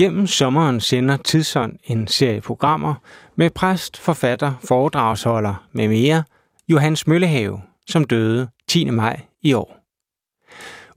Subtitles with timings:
[0.00, 2.94] Gennem sommeren sender Tidsånd en serie programmer
[3.36, 6.24] med præst, forfatter, foredragsholder med mere
[6.68, 8.90] Johannes Møllehave, som døde 10.
[8.90, 9.76] maj i år.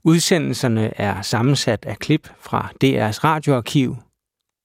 [0.04, 3.96] Udsendelserne er sammensat af klip fra DR's radioarkiv,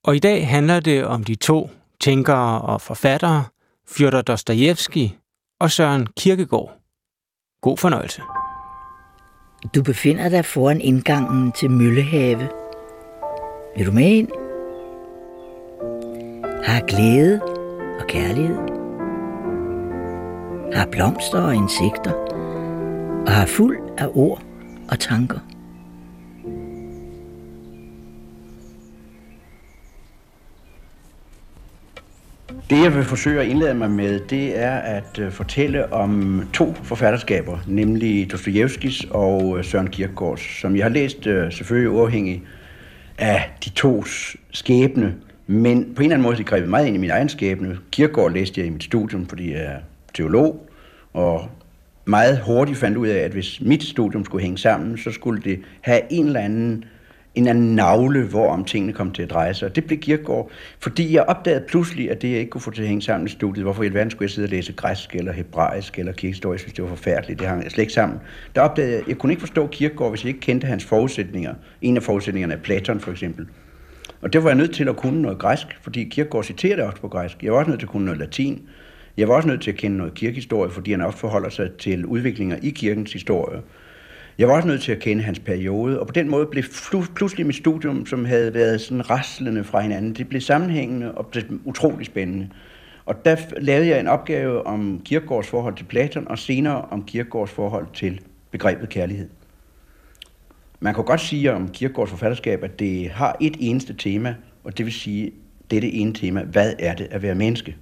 [0.04, 1.70] og i dag handler det om de to
[2.00, 3.44] tænkere og forfattere,
[3.88, 5.18] Fyodor Dostojevski
[5.60, 6.78] og Søren Kierkegaard.
[7.62, 8.22] God fornøjelse.
[9.76, 12.59] Du befinder dig foran indgangen til Møllehave.
[13.80, 14.28] Vil du med ind?
[16.64, 17.42] Har glæde
[18.00, 18.58] og kærlighed.
[20.74, 22.14] Har blomster og insekter.
[23.28, 24.44] Og har fuld af ord
[24.92, 25.40] og tanker.
[32.70, 36.74] Det, jeg vil forsøge at indlede mig med, det er at øh, fortælle om to
[36.74, 42.42] forfatterskaber, nemlig Dostojevskis og øh, Søren Kierkegaards, som jeg har læst øh, selvfølgelig uafhængigt
[43.20, 44.04] af de to
[44.52, 45.16] skæbne,
[45.48, 47.78] men på en eller anden måde det grebet meget ind i min egen skæbne.
[47.92, 49.78] Kirkegaard læste jeg i mit studium, fordi jeg er
[50.14, 50.70] teolog,
[51.14, 51.50] og
[52.06, 55.60] meget hurtigt fandt ud af, at hvis mit studium skulle hænge sammen, så skulle det
[55.82, 56.86] have en eller anden
[57.36, 59.70] en anden navle, hvor om tingene kom til at dreje sig.
[59.70, 62.82] Og det blev Kierkegaard, fordi jeg opdagede pludselig, at det jeg ikke kunne få til
[62.82, 65.32] at hænge sammen i studiet, hvorfor i alverden skulle jeg sidde og læse græsk eller
[65.32, 68.20] hebraisk eller kirkehistorie, jeg synes, det var forfærdeligt, det hang slet ikke sammen.
[68.56, 71.54] Der opdagede jeg, jeg kunne ikke forstå Kierkegaard, hvis jeg ikke kendte hans forudsætninger.
[71.82, 73.48] En af forudsætningerne er Platon for eksempel.
[74.22, 77.08] Og det var jeg nødt til at kunne noget græsk, fordi Kierkegaard citerede også på
[77.08, 77.44] græsk.
[77.44, 78.62] Jeg var også nødt til at kunne noget latin.
[79.18, 82.06] Jeg var også nødt til at kende noget kirkehistorie, fordi han også forholder sig til
[82.06, 83.62] udviklinger i kirkens historie.
[84.40, 86.64] Jeg var også nødt til at kende hans periode, og på den måde blev
[87.16, 91.44] pludselig mit studium, som havde været sådan raslende fra hinanden, det blev sammenhængende og blev
[91.66, 92.50] utrolig spændende.
[93.06, 97.52] Og der lavede jeg en opgave om Kierkegaards forhold til Platon, og senere om Kierkegaards
[97.52, 99.30] forhold til begrebet kærlighed.
[100.80, 104.86] Man kan godt sige om Kierkegaards forfatterskab, at det har et eneste tema, og det
[104.86, 105.32] vil sige,
[105.72, 107.76] dette ene tema, hvad er det at være menneske?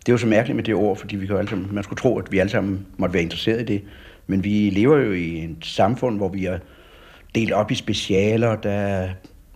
[0.00, 2.00] Det er jo så mærkeligt med det ord, fordi vi kan alle sammen, man skulle
[2.00, 3.82] tro, at vi alle sammen måtte være interesseret i det.
[4.26, 6.58] Men vi lever jo i et samfund, hvor vi er
[7.34, 9.08] delt op i specialer, der er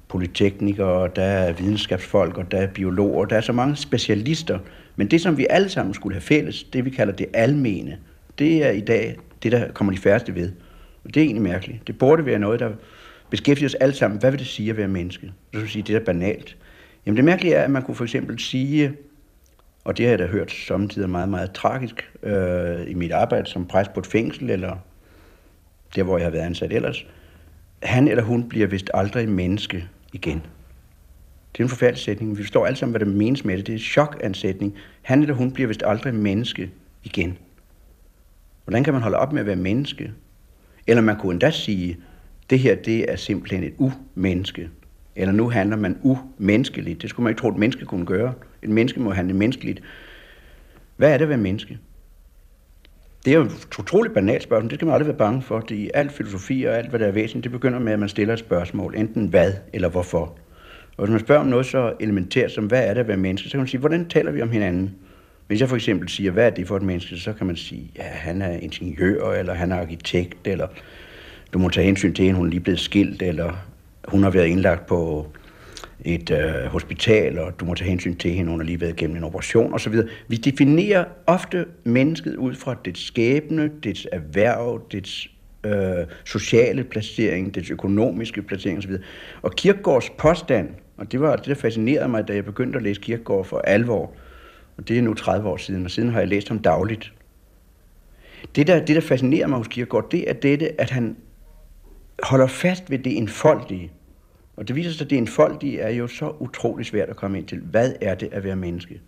[0.08, 4.58] polyteknikere, der er videnskabsfolk, og der er biologer, der er så mange specialister.
[4.96, 7.98] Men det, som vi alle sammen skulle have fælles, det vi kalder det almene,
[8.38, 10.52] det er i dag det, der kommer de færreste ved.
[11.04, 11.86] Og det er egentlig mærkeligt.
[11.86, 12.70] Det burde være noget, der
[13.30, 14.20] beskæftiger os alle sammen.
[14.20, 15.32] Hvad vil det sige at være menneske?
[15.52, 16.56] Det vil sige, det er banalt.
[17.06, 18.92] Jamen det mærkelige er, at man kunne for eksempel sige,
[19.84, 23.66] og det har jeg da hørt samtidig meget, meget tragisk øh, i mit arbejde som
[23.66, 24.76] præst på et fængsel, eller
[25.94, 27.06] der, hvor jeg har været ansat ellers.
[27.82, 30.42] Han eller hun bliver vist aldrig menneske igen.
[31.52, 32.38] Det er en forfærdelig sætning.
[32.38, 33.66] Vi forstår alle sammen, hvad det menes med det.
[33.66, 34.74] Det er en chokansætning.
[35.02, 36.70] Han eller hun bliver vist aldrig menneske
[37.04, 37.38] igen.
[38.64, 40.12] Hvordan kan man holde op med at være menneske?
[40.86, 41.96] Eller man kunne endda sige,
[42.50, 44.68] det her det er simpelthen et umenneske.
[45.16, 47.02] Eller nu handler man umenneskeligt.
[47.02, 48.34] Det skulle man ikke tro, at et menneske kunne gøre.
[48.62, 49.82] Et menneske må handle menneskeligt.
[50.96, 51.78] Hvad er det at være menneske?
[53.24, 54.70] Det er jo et utroligt banalt spørgsmål.
[54.70, 55.60] Det skal man aldrig være bange for.
[55.60, 58.08] Det er alt filosofi og alt, hvad der er væsentligt, det begynder med, at man
[58.08, 58.94] stiller et spørgsmål.
[58.96, 60.38] Enten hvad eller hvorfor.
[60.96, 63.48] Og hvis man spørger om noget så elementært som, hvad er det at være menneske,
[63.48, 64.94] så kan man sige, hvordan taler vi om hinanden?
[65.46, 67.90] Hvis jeg for eksempel siger, hvad er det for et menneske, så kan man sige,
[67.96, 70.66] ja, han er ingeniør, eller han er arkitekt, eller
[71.52, 73.52] du må tage hensyn til, at hun er lige blevet skilt, eller
[74.08, 75.26] hun har været indlagt på
[76.04, 79.16] et øh, hospital, og du må tage hensyn til hende, hun har lige været igennem
[79.16, 79.94] en operation osv.
[80.28, 85.30] Vi definerer ofte mennesket ud fra dets skæbne, dets erhverv, dets
[85.64, 88.92] øh, sociale placering, dets økonomiske placering osv.
[89.42, 93.00] Og Kierkegaards påstand, og det var det, der fascinerede mig, da jeg begyndte at læse
[93.00, 94.12] Kierkegaard for alvor,
[94.76, 97.12] og det er nu 30 år siden, og siden har jeg læst ham dagligt.
[98.56, 101.16] Det, der, det, der fascinerer mig hos Kierkegaard, det er dette, at han
[102.22, 103.90] holder fast ved det enfoldige.
[104.60, 107.46] Og det viser sig, at det enfoldige er jo så utrolig svært at komme ind
[107.46, 107.58] til.
[107.58, 109.00] Hvad er det at være menneske?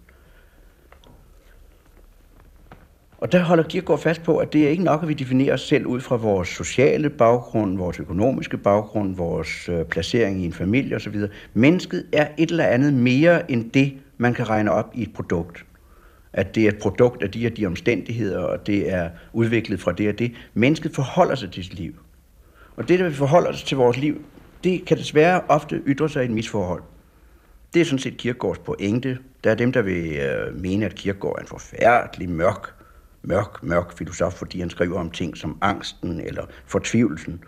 [3.18, 5.60] Og der holder Kierkegaard fast på, at det er ikke nok, at vi definerer os
[5.60, 10.96] selv ud fra vores sociale baggrund, vores økonomiske baggrund, vores øh, placering i en familie
[10.96, 11.16] osv.
[11.54, 15.64] Mennesket er et eller andet mere end det, man kan regne op i et produkt.
[16.32, 19.92] At det er et produkt af de og de omstændigheder, og det er udviklet fra
[19.92, 20.32] det og det.
[20.54, 21.94] Mennesket forholder sig til sit liv.
[22.76, 24.24] Og det, der vi forholder os til vores liv,
[24.64, 26.82] det kan desværre ofte ytre sig i et misforhold.
[27.74, 29.18] Det er sådan set Kierkegaards pointe.
[29.44, 32.74] Der er dem, der vil øh, mene, at Kierkegaard er en forfærdelig mørk,
[33.22, 37.44] mørk, mørk filosof, fordi han skriver om ting som angsten eller fortvivlelsen.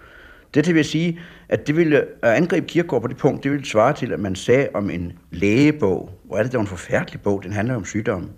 [0.55, 3.93] Det vil sige, at det ville at angribe Kierkegaard på det punkt, det ville svare
[3.93, 7.53] til, at man sagde om en lægebog, hvor er det, der en forfærdelig bog, den
[7.53, 8.29] handler om sygdomme.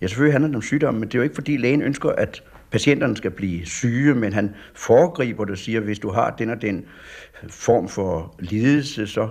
[0.00, 2.42] Ja, selvfølgelig handler den om sygdomme, men det er jo ikke, fordi lægen ønsker, at
[2.70, 6.62] patienterne skal blive syge, men han foregriber det og siger, hvis du har den og
[6.62, 6.84] den
[7.48, 9.28] form for lidelse, så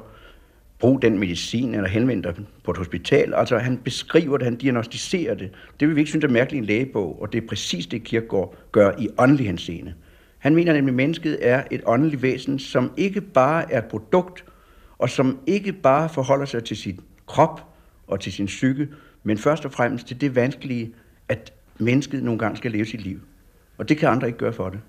[0.79, 3.33] brug den medicin, eller henvend dig på et hospital.
[3.33, 5.51] Altså han beskriver det, han diagnostiserer det.
[5.79, 8.03] Det vil vi ikke synes er mærkeligt i en lægebog, og det er præcis det,
[8.03, 9.93] Kierkegaard gør i åndelig henseende.
[10.37, 14.45] Han mener nemlig, at mennesket er et åndeligt væsen, som ikke bare er et produkt,
[14.97, 17.61] og som ikke bare forholder sig til sin krop
[18.07, 18.87] og til sin psyke,
[19.23, 20.93] men først og fremmest til det vanskelige,
[21.29, 23.19] at mennesket nogle gange skal leve sit liv.
[23.77, 24.79] Og det kan andre ikke gøre for det.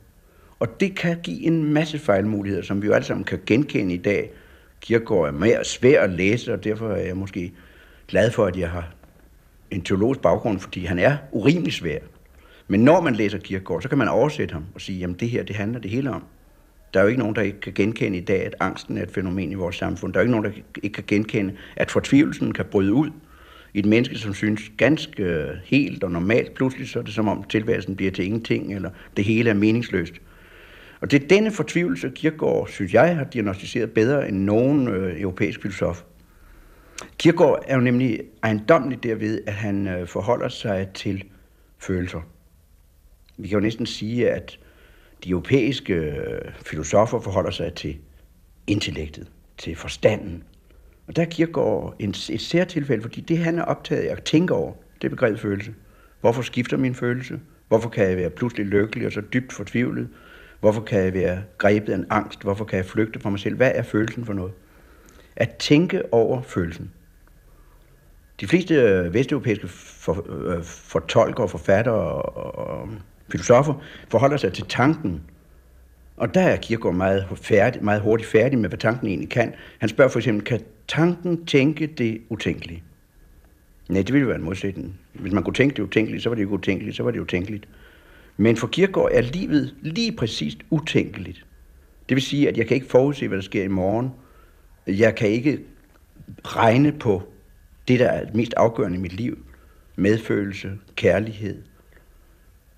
[0.61, 3.99] Og det kan give en masse fejlmuligheder, som vi jo alle sammen kan genkende i
[3.99, 4.31] dag.
[4.81, 7.53] Kierkegaard er mere svær at læse, og derfor er jeg måske
[8.09, 8.95] glad for, at jeg har
[9.71, 11.99] en teologisk baggrund, fordi han er urimelig svær.
[12.69, 15.43] Men når man læser Kierkegaard, så kan man oversætte ham og sige, jamen det her,
[15.43, 16.25] det handler det hele om.
[16.95, 19.11] Der er jo ikke nogen, der ikke kan genkende i dag, at angsten er et
[19.11, 20.13] fænomen i vores samfund.
[20.13, 23.11] Der er jo ikke nogen, der ikke kan genkende, at fortvivlelsen kan bryde ud
[23.75, 26.55] i et menneske, som synes ganske helt og normalt.
[26.55, 30.15] Pludselig så er det som om tilværelsen bliver til ingenting, eller det hele er meningsløst.
[31.01, 35.63] Og det er denne fortvivlelse, Kierkegaard, synes jeg, har diagnostiseret bedre end nogen øh, europæisk
[35.63, 36.03] filosof.
[37.19, 41.25] Kierkegaard er jo nemlig ejendomlig derved, at han øh, forholder sig til
[41.79, 42.21] følelser.
[43.39, 44.59] Vi kan jo næsten sige, at
[45.25, 47.99] de europæiske øh, filosofer forholder sig til
[48.67, 49.27] intellektet,
[49.59, 50.43] til forstanden.
[51.07, 54.55] Og der er Kierkegaard en, et særtilfælde, fordi det han er optaget af at tænke
[54.55, 55.75] over, det er begrebet følelse.
[56.21, 57.41] Hvorfor skifter min følelse?
[57.69, 60.09] Hvorfor kan jeg være pludselig lykkelig og så dybt fortvivlet?
[60.61, 62.43] Hvorfor kan jeg være grebet af en angst?
[62.43, 63.57] Hvorfor kan jeg flygte fra mig selv?
[63.57, 64.53] Hvad er følelsen for noget?
[65.37, 66.91] At tænke over følelsen.
[68.41, 72.89] De fleste øh, vesteuropæiske for, øh, fortolkere, forfattere og, og
[73.29, 73.75] filosofer
[74.09, 75.23] forholder sig til tanken.
[76.17, 79.55] Og der er Kierkegaard meget, færdig, meget hurtigt færdig med, hvad tanken egentlig kan.
[79.79, 80.61] Han spørger for eksempel, kan
[80.91, 82.83] tanken tænke det utænkelige?
[83.89, 85.01] Nej, det ville jo være en modsætning.
[85.13, 87.69] Hvis man kunne tænke det utænkelige, så var det jo utænkeligt, så var det utænkeligt.
[88.37, 91.47] Men for Kirkegaard er livet lige præcist utænkeligt.
[92.09, 94.11] Det vil sige, at jeg kan ikke forudse, hvad der sker i morgen.
[94.87, 95.59] Jeg kan ikke
[96.45, 97.23] regne på
[97.89, 99.39] det, der er mest afgørende i mit liv.
[99.97, 101.63] Medfølelse, kærlighed,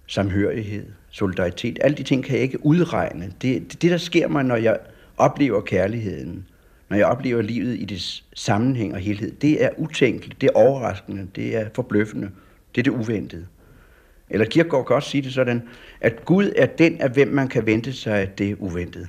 [0.06, 1.78] samhørighed, solidaritet.
[1.80, 3.32] Alle de ting kan jeg ikke udregne.
[3.42, 4.78] Det, det, det der sker mig, når jeg
[5.16, 6.46] oplever kærligheden,
[6.92, 11.26] når jeg oplever livet i det sammenhæng og helhed, det er utænkeligt, det er overraskende,
[11.36, 12.30] det er forbløffende,
[12.74, 13.46] det er det uventede.
[14.30, 15.62] Eller Kierkegaard kan også sige det sådan,
[16.00, 19.06] at Gud er den, af hvem man kan vente sig det uventede.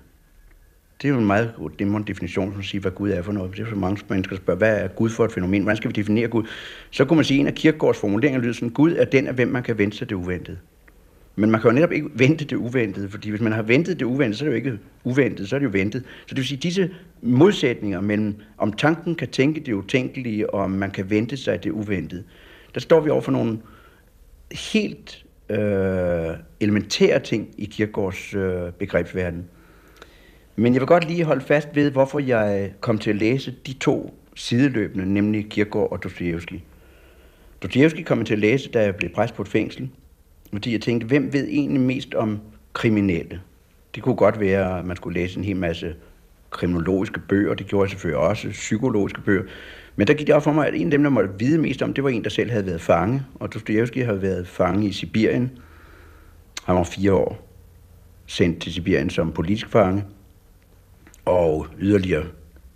[1.02, 3.58] Det er jo en meget god det definition, som siger, hvad Gud er for noget.
[3.58, 5.62] Det er så mange mennesker, der spørger, hvad er Gud for et fænomen?
[5.62, 6.44] Hvordan skal vi definere Gud?
[6.92, 9.34] Så kunne man sige, at en af Kierkegaards formuleringer lyder sådan, Gud er den, af
[9.34, 10.58] hvem man kan vente sig det uventede.
[11.36, 14.06] Men man kan jo netop ikke vente det uventede, fordi hvis man har ventet det
[14.06, 16.04] uventede, så er det jo ikke uventet, så er det jo ventet.
[16.22, 16.90] Så det vil sige, disse
[17.22, 21.72] modsætninger mellem, om tanken kan tænke det utænkelige, og om man kan vente sig det
[21.72, 22.24] uventede,
[22.74, 23.60] der står vi over for nogle
[24.72, 29.46] helt øh, elementære ting i Kierkegaards øh, begrebsverden.
[30.56, 33.74] Men jeg vil godt lige holde fast ved, hvorfor jeg kom til at læse de
[33.74, 36.60] to sideløbende, nemlig Kierkegaard og Dostoyevsky.
[37.64, 39.90] Dostoyevsky kom jeg til at læse, da jeg blev præst på et fængsel,
[40.54, 42.40] fordi jeg tænkte, hvem ved egentlig mest om
[42.74, 43.42] kriminelle?
[43.96, 45.96] Det kunne godt være, at man skulle læse en hel masse
[46.50, 49.44] kriminologiske bøger, det gjorde jeg selvfølgelig også, psykologiske bøger.
[49.96, 51.82] Men der gik det op for mig, at en af dem, der måtte vide mest
[51.82, 53.24] om, det var en, der selv havde været fange.
[53.36, 55.52] Og Dostoyevsky havde været fange i Sibirien.
[56.64, 57.50] Han var fire år
[58.26, 60.04] sendt til Sibirien som politisk fange.
[61.26, 62.24] Og yderligere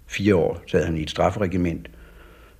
[0.07, 1.89] fire år sad han i et strafferegiment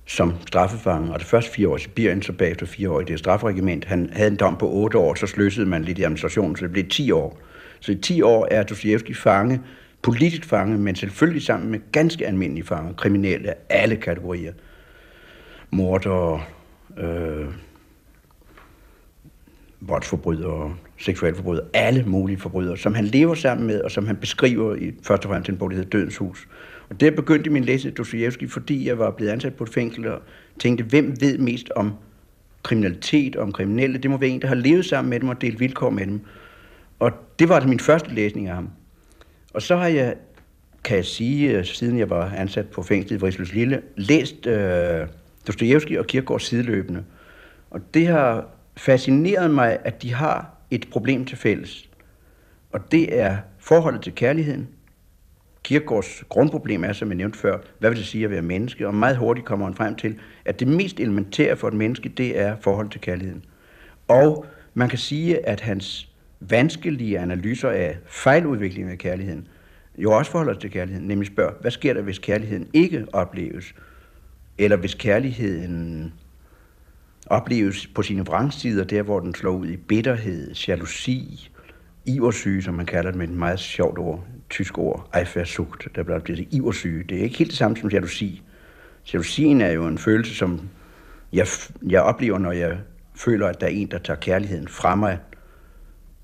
[0.08, 1.12] som straffefange.
[1.12, 3.84] Og det første fire år i Sibirien, så bagefter fire år i det strafferegiment.
[3.84, 6.72] Han havde en dom på otte år, så sløsede man lidt i administrationen, så det
[6.72, 7.38] blev ti år.
[7.80, 9.60] Så i ti år er Dostoyevsky fange
[10.02, 14.52] politisk fange, men selvfølgelig sammen med ganske almindelige fanger, kriminelle af alle kategorier.
[15.70, 16.48] Morder,
[16.98, 17.46] øh,
[19.80, 24.92] voldsforbrydere, seksualforbrydere, alle mulige forbrydere, som han lever sammen med, og som han beskriver i
[25.02, 26.48] først og fremmest en bog, der hedder Dødens Hus.
[26.90, 30.08] Og der begyndte min læsning af Dostoyevsky, fordi jeg var blevet ansat på et fængsel
[30.08, 30.22] og
[30.58, 31.92] tænkte, hvem ved mest om
[32.62, 33.98] kriminalitet om kriminelle?
[33.98, 36.20] Det må være en, der har levet sammen med dem og delt vilkår med dem.
[36.98, 38.70] Og det var altså min første læsning af ham.
[39.54, 40.14] Og så har jeg,
[40.84, 45.06] kan jeg sige, øh, siden jeg var ansat på fængslet i Vrisløs Lille, læst øh,
[45.46, 47.04] Dostoyevsky og Kierkegaard sideløbende.
[47.70, 51.88] Og det har fascineret mig, at de har et problem til fælles.
[52.72, 54.68] Og det er forholdet til kærligheden.
[55.62, 58.86] Kierkegaards grundproblem er, som jeg nævnte før, hvad vil det sige at være menneske?
[58.86, 62.38] Og meget hurtigt kommer han frem til, at det mest elementære for et menneske, det
[62.38, 63.44] er forholdet til kærligheden.
[64.08, 66.08] Og man kan sige, at hans
[66.40, 69.48] vanskelige analyser af fejludviklingen af kærligheden,
[69.98, 73.74] jo også forholder sig til kærligheden, nemlig spørger, hvad sker der, hvis kærligheden ikke opleves?
[74.58, 76.12] Eller hvis kærligheden
[77.30, 81.50] opleves på sine vrangstider, der hvor den slår ud i bitterhed, jalousi,
[82.06, 86.18] iversyge, som man kalder det med et meget sjovt ord, tysk ord, Eifersucht, der bliver
[86.18, 87.04] det iversyge.
[87.04, 88.42] Det er ikke helt det samme som jalousi.
[89.12, 90.60] Jalousien er jo en følelse, som
[91.32, 91.46] jeg,
[91.88, 92.78] jeg oplever, når jeg
[93.14, 95.18] føler, at der er en, der tager kærligheden fra mig,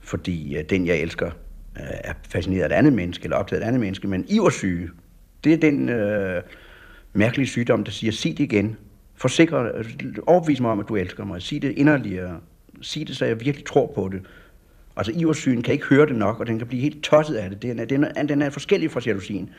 [0.00, 1.26] fordi øh, den, jeg elsker,
[1.76, 4.90] øh, er fascineret af et andet menneske, eller optaget af et andet menneske, men iversyge,
[5.44, 6.42] det er den øh,
[7.12, 8.76] mærkelige sygdom, der siger, sig det igen,
[9.16, 9.72] forsikre,
[10.26, 12.40] overbevise mig om, at du elsker mig, sig det inderligere,
[12.82, 14.22] sig det, så jeg virkelig tror på det.
[14.96, 17.62] Altså iversyn kan ikke høre det nok, og den kan blive helt tosset af det.
[17.62, 19.50] Den er, den er, den er forskellig fra jalousien.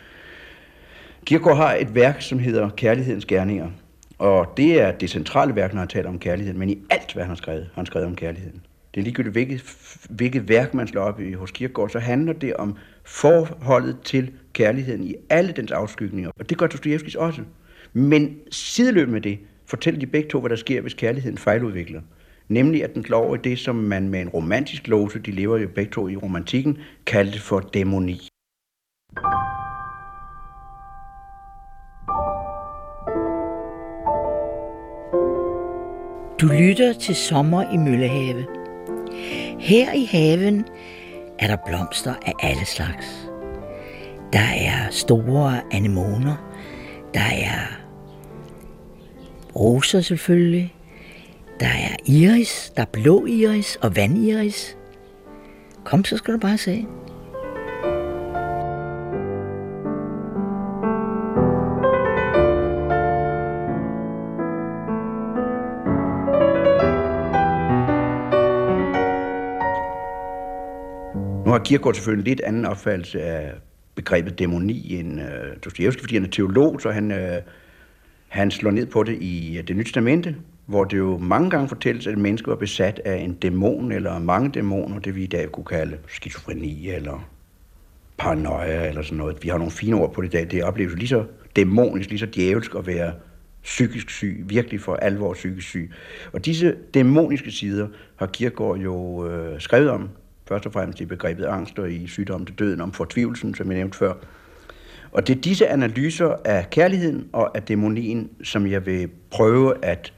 [1.26, 3.70] Kierkegaard har et værk, som hedder Kærlighedens Gerninger,
[4.18, 7.24] og det er det centrale værk, når han taler om kærligheden, men i alt, hvad
[7.24, 8.62] han har skrevet, har han skrevet om kærligheden.
[8.94, 9.64] Det er ligegyldigt, hvilket,
[10.10, 15.04] hvilket værk man slår op i hos Kierkegaard, så handler det om forholdet til kærligheden
[15.04, 16.32] i alle dens afskygninger.
[16.40, 17.42] Og det gør Dostojevskis også.
[17.98, 22.02] Men sideløbende med det, fortæller de begge to, hvad der sker, hvis kærligheden fejludvikler.
[22.48, 25.58] Nemlig at den slår over i det, som man med en romantisk låse, de lever
[25.58, 28.28] jo begge to i romantikken, kaldte for dæmoni.
[36.42, 38.46] Du lytter til Sommer i Møllehave.
[39.60, 40.66] Her i haven
[41.40, 43.30] er der blomster af alle slags.
[44.34, 46.52] Der er store anemoner.
[47.14, 47.85] Der er
[49.56, 50.76] roser selvfølgelig.
[51.60, 54.78] Der er iris, der er blå iris og vandiris.
[55.84, 56.86] Kom, så skal du bare se.
[71.46, 73.54] Nu har Kierkegaard selvfølgelig en lidt anden opfattelse af
[73.96, 75.28] begrebet dæmoni end øh,
[75.66, 77.42] Dostoyevsky, fordi han er teolog, så han, øh,
[78.36, 81.68] han slår ned på det i øh, det nye testamente, hvor det jo mange gange
[81.68, 85.52] fortælles, at mennesket var besat af en dæmon eller mange dæmoner, det vi i dag
[85.52, 87.30] kunne kalde skizofreni eller
[88.18, 89.44] paranoia eller sådan noget.
[89.44, 90.52] Vi har nogle fine ord på det i dag.
[90.52, 91.26] Det opleves lige så
[91.56, 93.14] dæmonisk, lige så djævelsk at være
[93.64, 95.92] psykisk syg, virkelig for alvor psykisk syg.
[96.34, 100.10] Og disse dæmoniske sider har Kierkegaard jo øh, skrevet om
[100.48, 103.78] først og fremmest i begrebet angst og i sygdommen til døden, om fortvivlelsen, som jeg
[103.78, 104.14] nævnte før.
[105.16, 110.14] Og det er disse analyser af kærligheden og af dæmonien, som jeg vil prøve at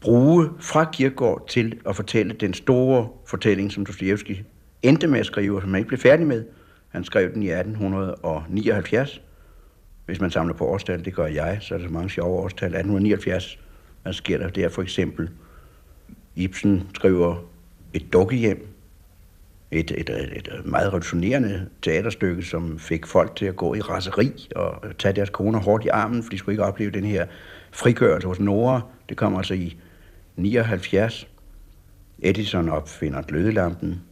[0.00, 4.36] bruge fra Kierkegaard til at fortælle den store fortælling, som Dostoyevsky
[4.82, 6.44] endte med at skrive, og som han ikke blev færdig med.
[6.88, 9.22] Han skrev den i 1879.
[10.06, 12.66] Hvis man samler på årstal, det gør jeg, så er der så mange sjove årstal.
[12.66, 13.58] 1879,
[14.02, 15.30] hvad sker der der for eksempel?
[16.36, 17.36] Ibsen skriver
[17.94, 18.68] et dukkehjem,
[19.72, 24.82] et, et, et meget revolutionerende teaterstykke, som fik folk til at gå i raseri og
[24.98, 27.26] tage deres koner hårdt i armen, for de skulle ikke opleve den her
[27.72, 28.80] frigørelse hos Nora.
[29.08, 29.76] Det kom altså i
[30.36, 31.28] 79.
[32.18, 34.02] Edison opfinder glødelampen,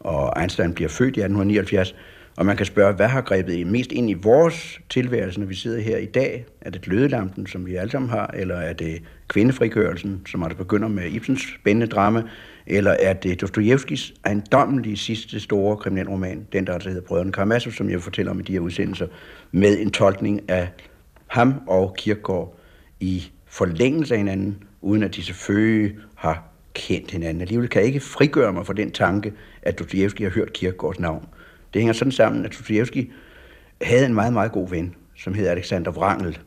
[0.00, 1.94] og Einstein bliver født i 1879.
[2.36, 5.80] Og man kan spørge, hvad har grebet mest ind i vores tilværelse, når vi sidder
[5.80, 6.46] her i dag?
[6.60, 10.88] Er det glødelampen, som vi alle sammen har, eller er det kvindefrigørelsen, som altså begynder
[10.88, 12.22] med Ibsens spændende drama,
[12.70, 17.90] eller er det Dostojevskis ejendommelige sidste store kriminalroman, den der altså hedder Brødrene Karamazov, som
[17.90, 19.06] jeg fortæller om i de her udsendelser,
[19.52, 20.68] med en tolkning af
[21.26, 22.58] ham og Kierkegaard
[23.00, 27.40] i forlængelse af hinanden, uden at de selvfølgelig har kendt hinanden.
[27.40, 31.26] Alligevel kan jeg ikke frigøre mig fra den tanke, at Dostojevski har hørt Kierkegaards navn.
[31.74, 33.12] Det hænger sådan sammen, at Dostojevski
[33.82, 36.38] havde en meget, meget god ven, som hed Alexander Wrangel.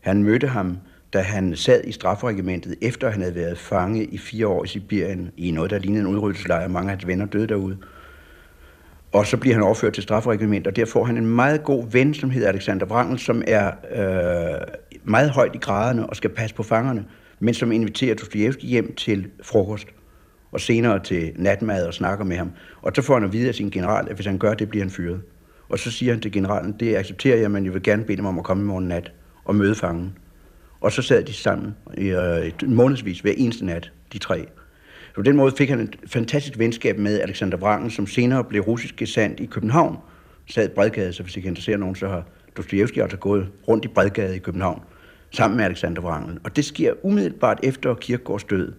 [0.00, 0.78] Han mødte ham
[1.12, 5.30] da han sad i strafregimentet, efter han havde været fange i fire år i Sibirien,
[5.36, 6.68] i noget, der lignede en udryddelseslejr.
[6.68, 7.76] Mange af hans venner døde derude.
[9.12, 12.14] Og så bliver han overført til strafregimentet, og der får han en meget god ven,
[12.14, 14.60] som hedder Alexander Wrangel, som er øh,
[15.04, 17.04] meget højt i graderne og skal passe på fangerne,
[17.40, 19.86] men som inviterer Dostoyevsky hjem til frokost
[20.52, 22.50] og senere til natmad og snakker med ham.
[22.82, 24.84] Og så får han at vide af sin general, at hvis han gør det, bliver
[24.84, 25.20] han fyret.
[25.68, 28.26] Og så siger han til generalen, det accepterer jeg, men jeg vil gerne bede dem
[28.26, 29.12] om at komme i morgen nat
[29.44, 30.16] og møde fangen.
[30.82, 34.46] Og så sad de sammen i øh, månedsvis hver eneste nat, de tre.
[35.08, 38.62] Så på den måde fik han et fantastisk venskab med Alexander Wrangel, som senere blev
[38.62, 39.96] russisk gesandt i København.
[40.46, 42.24] Sad i Bredgade, så hvis I kan interessere nogen, så har
[42.56, 44.82] Dostojevski altså gået rundt i Bredgade i København
[45.30, 46.38] sammen med Alexander Wrangel.
[46.44, 48.72] Og det sker umiddelbart efter Kierkegaards død.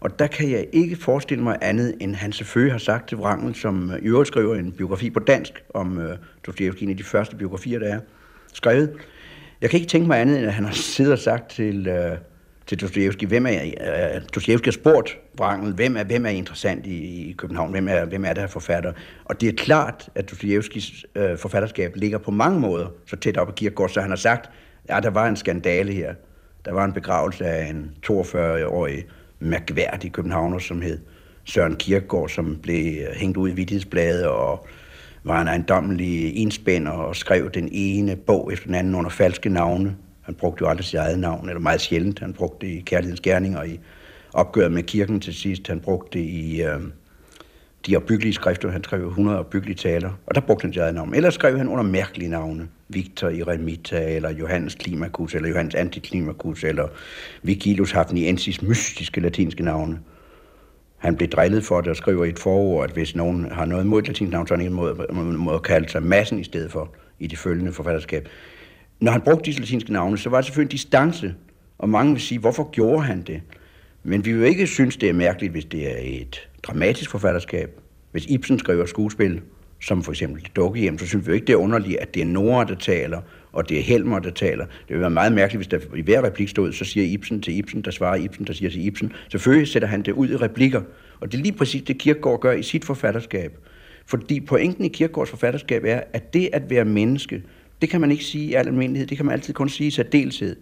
[0.00, 3.54] Og der kan jeg ikke forestille mig andet, end han selvfølgelig har sagt til Wrangel,
[3.54, 7.04] som øh, i øvrigt skriver en biografi på dansk om øh, Dostojevski, en af de
[7.04, 8.00] første biografier, der er
[8.52, 8.92] skrevet,
[9.60, 12.18] jeg kan ikke tænke mig andet, end at han har siddet og sagt til, øh,
[12.66, 17.28] til Dostoyevsky, hvem er, øh, Dostoyevsky har spurgt Wrangel, hvem er, hvem er interessant i,
[17.30, 18.92] i København, hvem er, hvem er der forfatter.
[19.24, 23.48] Og det er klart, at Dostojevskis øh, forfatterskab ligger på mange måder så tæt op
[23.48, 24.50] ad Kierkegaard, så han har sagt,
[24.88, 26.14] ja, der var en skandale her.
[26.64, 29.04] Der var en begravelse af en 42-årig
[29.38, 30.98] mærkværdig københavner, som hed
[31.44, 34.66] Søren Kierkegaard, som blev øh, hængt ud i Vittighedsbladet og
[35.26, 39.96] var en ejendommelig enspænder og skrev den ene bog efter den anden under falske navne.
[40.22, 42.18] Han brugte jo aldrig sit eget navn, eller meget sjældent.
[42.18, 43.80] Han brugte det i Kærlighedens Gerning og i
[44.32, 45.68] opgøret med kirken til sidst.
[45.68, 46.80] Han brugte det i øh,
[47.86, 48.70] de opbyggelige skrifter.
[48.70, 51.14] Han skrev 100 opbyggelige taler, og der brugte han sit eget navn.
[51.14, 52.68] Ellers skrev han under mærkelige navne.
[52.88, 56.88] Victor Eremita, eller Johannes Klimakus, eller Johannes Antiklimakus, eller
[57.42, 59.98] Vigilus Hafniensis, mystiske latinske navne.
[60.96, 63.86] Han blev drillet for det og skriver i et forord, at hvis nogen har noget
[63.86, 66.72] mod et latinsk navn, så er han måde, måde at kalde sig massen i stedet
[66.72, 68.28] for i det følgende forfatterskab.
[69.00, 71.34] Når han brugte disse latinske navne, så var det selvfølgelig en distance,
[71.78, 73.42] og mange vil sige, hvorfor gjorde han det?
[74.04, 77.80] Men vi vil ikke synes, det er mærkeligt, hvis det er et dramatisk forfatterskab.
[78.12, 79.40] Hvis Ibsen skriver skuespil,
[79.80, 82.26] som for eksempel Dukkehjem, så synes vi jo ikke, det er underligt, at det er
[82.26, 83.20] Nora, der taler,
[83.56, 84.64] og det er Helmer, der taler.
[84.64, 87.58] Det ville være meget mærkeligt, hvis der i hver replik stod, så siger Ibsen til
[87.58, 89.12] Ibsen, der svarer Ibsen, der siger til Ibsen.
[89.30, 90.82] Selvfølgelig sætter han det ud i replikker,
[91.20, 93.58] og det er lige præcis det, Kierkegaard gør i sit forfatterskab.
[94.06, 97.42] Fordi pointen i Kierkegaards forfatterskab er, at det at være menneske,
[97.80, 99.90] det kan man ikke sige i al almindelighed, det kan man altid kun sige i
[99.90, 100.56] særdeleshed.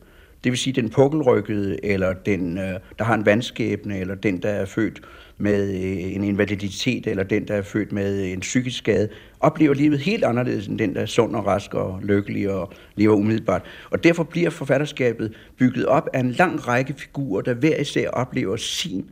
[0.45, 4.49] Det vil sige, den pukkelrykkede, eller den, øh, der har en vandskæbne, eller den, der
[4.49, 5.01] er født
[5.39, 9.09] med øh, en invaliditet, eller den, der er født med en psykisk skade,
[9.41, 13.15] oplever livet helt anderledes end den, der er sund og rask og lykkelig og lever
[13.15, 13.63] umiddelbart.
[13.91, 18.57] Og derfor bliver forfatterskabet bygget op af en lang række figurer, der hver især oplever
[18.57, 19.11] sin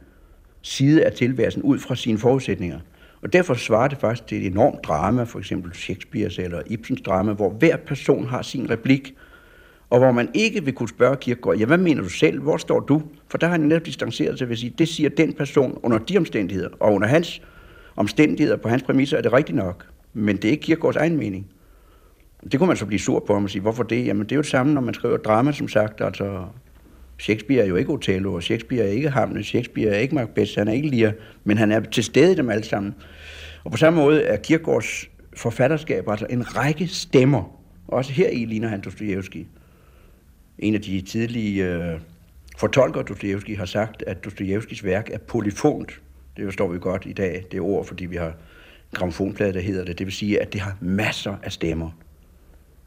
[0.62, 2.78] side af tilværelsen ud fra sine forudsætninger.
[3.22, 7.32] Og derfor svarer det faktisk til et enormt drama, for eksempel Shakespeares eller Ibsens drama,
[7.32, 9.14] hvor hver person har sin replik,
[9.92, 12.40] og hvor man ikke vil kunne spørge Kierkegaard, ja, hvad mener du selv?
[12.40, 13.02] Hvor står du?
[13.28, 15.98] For der har han netop distanceret sig ved at sige, det siger den person under
[15.98, 17.42] de omstændigheder, og under hans
[17.96, 19.86] omstændigheder, på hans præmisser, er det rigtigt nok.
[20.12, 21.46] Men det er ikke Kierkegaards egen mening.
[22.52, 24.06] Det kunne man så blive sur på ham og sige, hvorfor det?
[24.06, 26.00] Jamen det er jo det samme, når man skriver drama, som sagt.
[26.00, 26.44] Altså,
[27.18, 30.68] Shakespeare er jo ikke Othello, og Shakespeare er ikke Hamlet, Shakespeare er ikke Macbeth, han
[30.68, 31.12] er ikke Lear,
[31.44, 32.94] men han er til stede i dem alle sammen.
[33.64, 37.58] Og på samme måde er Kierkegaards forfatterskab altså en række stemmer.
[37.88, 39.48] Også her i ligner han Dostojevski.
[40.58, 42.00] En af de tidlige øh,
[42.58, 46.00] fortolkere Dostoyevsky, har sagt, at Dostoyevskis værk er polyfont.
[46.36, 48.32] Det forstår vi godt i dag, det ord, fordi vi har
[48.92, 49.98] gramofonplade, der hedder det.
[49.98, 51.90] Det vil sige, at det har masser af stemmer.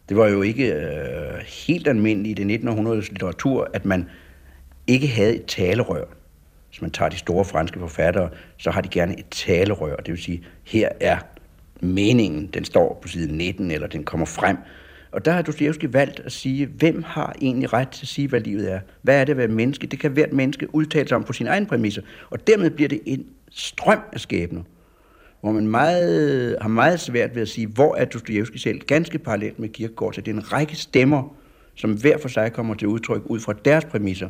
[0.09, 4.09] Det var jo ikke øh, helt almindeligt i det 1900-års litteratur, at man
[4.87, 6.05] ikke havde et talerør.
[6.69, 9.95] Hvis man tager de store franske forfattere, så har de gerne et talerør.
[9.95, 11.17] Det vil sige, her er
[11.79, 14.57] meningen, den står på side 19, eller den kommer frem.
[15.15, 18.39] Og der har Dostoyevsky valgt at sige, hvem har egentlig ret til at sige, hvad
[18.39, 18.79] livet er?
[19.01, 19.87] Hvad er det at være menneske?
[19.87, 22.01] Det kan hvert menneske udtale sig om på sine egne præmisser.
[22.29, 24.61] Og dermed bliver det en strøm af skæbner,
[25.41, 29.59] hvor man meget, har meget svært ved at sige, hvor er Dostoyevsky selv ganske parallelt
[29.59, 30.13] med Kierkegaard.
[30.13, 31.35] Så det er en række stemmer,
[31.75, 34.29] som hver for sig kommer til udtryk ud fra deres præmisser.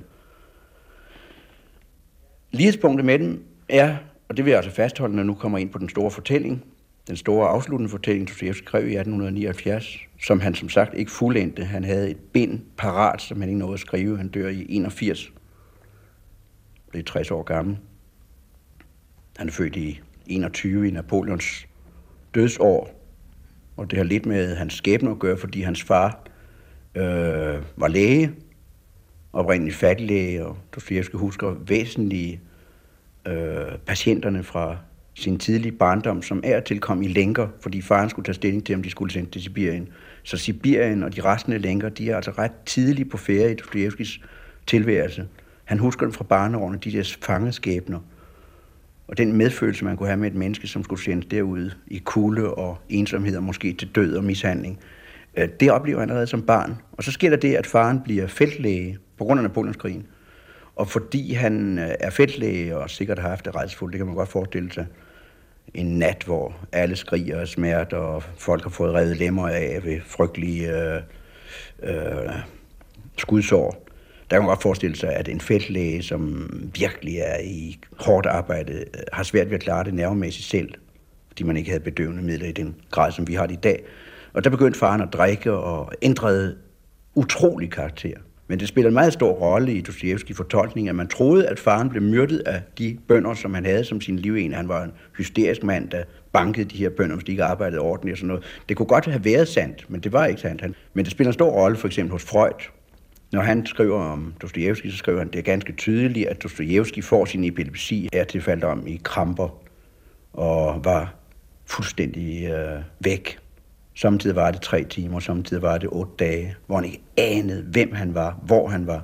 [2.52, 3.96] Lighedspunktet med dem er,
[4.30, 6.64] og det vil jeg altså fastholde, når nu kommer ind på den store fortælling,
[7.08, 11.66] den store afsluttende fortælling, Dostoyevsky skrev i 1879, som han som sagt ikke fuldendte.
[11.66, 14.18] Han havde et bind parat, som han ikke nåede at skrive.
[14.18, 15.32] Han dør i 81.
[16.90, 17.78] Blev 60 år gammel.
[19.38, 21.68] Han er født i 21 i Napoleons
[22.36, 23.06] dødsår,
[23.78, 26.20] og det har lidt med hans skæbne at gøre, fordi hans far
[26.96, 28.32] øh, var læge,
[29.34, 32.42] oprindeligt fattiglæge, og Dostoyevsky husker væsentlige
[33.28, 34.78] øh, patienterne fra
[35.16, 38.84] sin tidlige barndom, som er tilkom i lænker, fordi faren skulle tage stilling til, om
[38.84, 39.88] de skulle sendes til Sibirien.
[40.24, 44.20] Så Sibirien og de restende lænker, de er altså ret tidligt på ferie i Dostojevskis
[44.68, 45.28] tilværelse.
[45.64, 48.00] Han husker dem fra barneårene, de der fangeskæbner.
[49.08, 52.54] Og den medfølelse, man kunne have med et menneske, som skulle sendes derude i kulde
[52.54, 54.80] og ensomhed og måske til død og mishandling,
[55.38, 56.76] øh, det oplever han allerede som barn.
[56.92, 60.08] Og så sker der det, at faren bliver feltlæge på grund af Napoleonskrigen.
[60.76, 64.16] Og fordi han øh, er feltlæge og sikkert har haft det rejsefuldt, det kan man
[64.16, 64.86] godt forestille sig,
[65.74, 70.02] en nat, hvor alle skriger af smerte, og folk har fået revet lemmer af ved
[70.06, 71.02] frygtelige øh,
[71.84, 72.30] øh,
[73.18, 73.86] skudsår.
[74.30, 78.74] Der kan man godt forestille sig, at en feltlæge, som virkelig er i hårdt arbejde,
[78.74, 80.74] øh, har svært ved at klare det nervemæssigt selv,
[81.28, 83.84] fordi man ikke havde bedøvende midler i den grad, som vi har det i dag.
[84.34, 86.58] Og der begyndte faren at drikke og ændrede
[87.16, 88.18] utrolig karakter.
[88.48, 91.90] Men det spiller en meget stor rolle i Dostojevskis fortolkning, at man troede, at faren
[91.90, 94.54] blev myrdet af de bønder, som han havde som sin liven.
[94.54, 96.04] Han var en hysterisk mand, der
[96.34, 98.44] bankede de her bønder, hvis de ikke arbejdede ordentligt og sådan noget.
[98.70, 100.64] Det kunne godt have været sandt, men det var ikke sandt.
[100.94, 102.70] Men det spiller en stor rolle for eksempel hos Freud.
[103.32, 107.02] Når han skriver om Dostojevski, så skriver han, at det er ganske tydeligt, at Dostojevski
[107.02, 109.50] får sin epilepsi er tilfældet om i kramper
[110.34, 111.16] og var
[111.66, 113.40] fuldstændig øh, væk
[113.96, 117.94] Samtidig var det tre timer, samtidig var det otte dage, hvor han ikke anede, hvem
[117.94, 119.04] han var, hvor han var.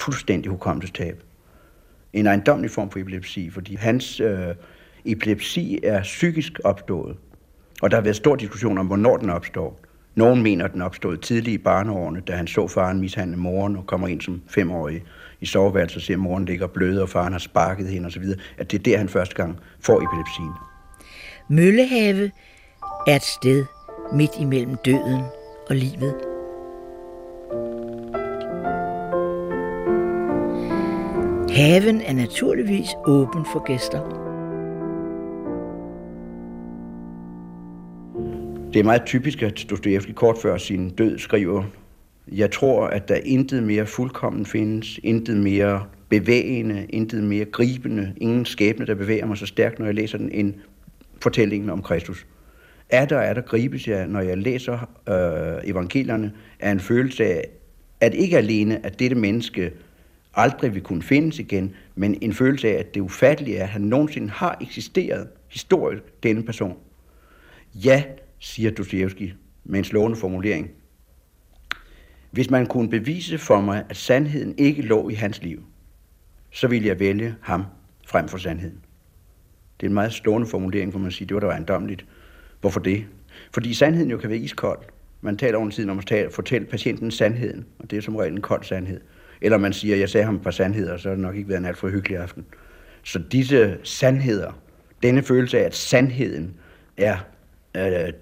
[0.00, 1.22] Fuldstændig hukommelsestab.
[2.12, 4.54] En ejendomlig form for epilepsi, fordi hans øh,
[5.04, 7.16] epilepsi er psykisk opstået.
[7.82, 9.80] Og der har været stor diskussion om, hvornår den opstår.
[10.14, 13.86] Nogen mener, at den opstod tidligt i barneårene, da han så faren mishandle moren og
[13.86, 15.02] kommer ind som femårig
[15.40, 18.24] i soveværelset og ser, at moren ligger blød, og faren har sparket hende osv.,
[18.58, 20.52] at det er der, han første gang får epilepsien.
[21.48, 22.30] Møllehave
[23.06, 23.64] er et sted
[24.14, 25.22] midt imellem døden
[25.68, 26.14] og livet.
[31.50, 34.00] Haven er naturligvis åben for gæster.
[38.72, 41.64] Det er meget typisk, at Dostoyevsky kort før sin død skriver,
[42.32, 48.44] jeg tror, at der intet mere fuldkommen findes, intet mere bevægende, intet mere gribende, ingen
[48.44, 50.54] skæbne, der bevæger mig så stærkt, når jeg læser den, end
[51.22, 52.26] fortællingen om Kristus.
[52.90, 57.48] Er der, er der gribes jeg, når jeg læser øh, evangelierne, er en følelse af,
[58.00, 59.72] at ikke alene, at dette menneske
[60.34, 63.82] aldrig vil kunne findes igen, men en følelse af, at det ufattelige er, at han
[63.82, 66.76] nogensinde har eksisteret historisk, denne person.
[67.74, 68.04] Ja,
[68.38, 69.32] siger Dostoevsky
[69.64, 70.70] med en slående formulering.
[72.30, 75.64] Hvis man kunne bevise for mig, at sandheden ikke lå i hans liv,
[76.50, 77.64] så ville jeg vælge ham
[78.06, 78.84] frem for sandheden.
[79.80, 82.06] Det er en meget slående formulering, hvor man siger, det var da ejendomligt.
[82.60, 83.06] Hvorfor det?
[83.54, 84.78] Fordi sandheden jo kan være iskold.
[85.20, 88.40] Man taler over tiden om at fortælle patienten sandheden, og det er som regel en
[88.40, 89.00] kold sandhed.
[89.40, 91.58] Eller man siger, jeg sagde ham et par sandheder, så har det nok ikke været
[91.58, 92.44] en alt for hyggelig aften.
[93.02, 94.52] Så disse sandheder,
[95.02, 96.54] denne følelse af, at sandheden
[96.96, 97.16] er,
[97.76, 98.12] øh,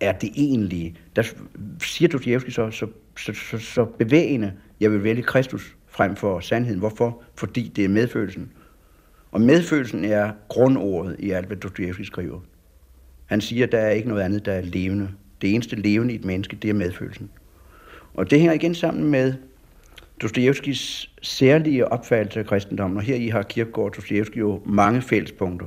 [0.00, 1.22] er det egentlige, der
[1.82, 6.78] siger Dostoyevsky så, så, så, så, så bevægende, jeg vil vælge Kristus frem for sandheden.
[6.78, 7.22] Hvorfor?
[7.34, 8.52] Fordi det er medfølelsen.
[9.30, 12.40] Og medfølelsen er grundordet i alt, hvad Dostoyevsky skriver.
[13.28, 15.08] Han siger, at der er ikke noget andet, der er levende.
[15.42, 17.30] Det eneste levende i et menneske, det er medfølelsen.
[18.14, 19.34] Og det hænger igen sammen med
[20.22, 25.66] Dostojevskis særlige opfattelse af kristendommen, og her i har Kierkegaard og Dostojevski jo mange fællespunkter.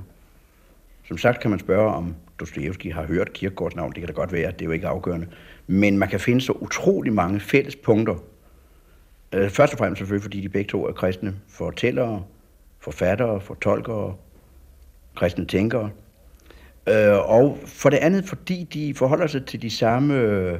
[1.07, 4.31] Som sagt kan man spørge, om Dostojevski har hørt Kierkegaards navn, det kan da godt
[4.31, 5.27] være, det er jo ikke afgørende.
[5.67, 8.15] Men man kan finde så utrolig mange fællespunkter.
[9.33, 12.23] Øh, først og fremmest selvfølgelig, fordi de begge to er kristne fortællere,
[12.79, 14.15] forfattere, fortolkere,
[15.15, 15.89] kristne tænkere.
[16.91, 20.59] Øh, og for det andet, fordi de forholder sig til de samme øh,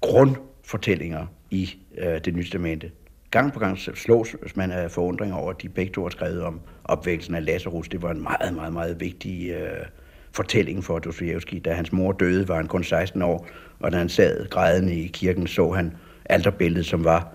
[0.00, 2.90] grundfortællinger i øh, det nye testamente.
[3.30, 6.60] Gang på gang slås man af forundring over, at de begge to har skrevet om
[6.84, 7.88] opvækkelsen af Lazarus.
[7.88, 9.86] Det var en meget, meget, meget vigtig øh,
[10.32, 11.60] fortælling for Dostoyevsky.
[11.64, 13.48] Da hans mor døde, var han kun 16 år,
[13.80, 17.32] og da han sad grædende i kirken, så han alterbilledet, som var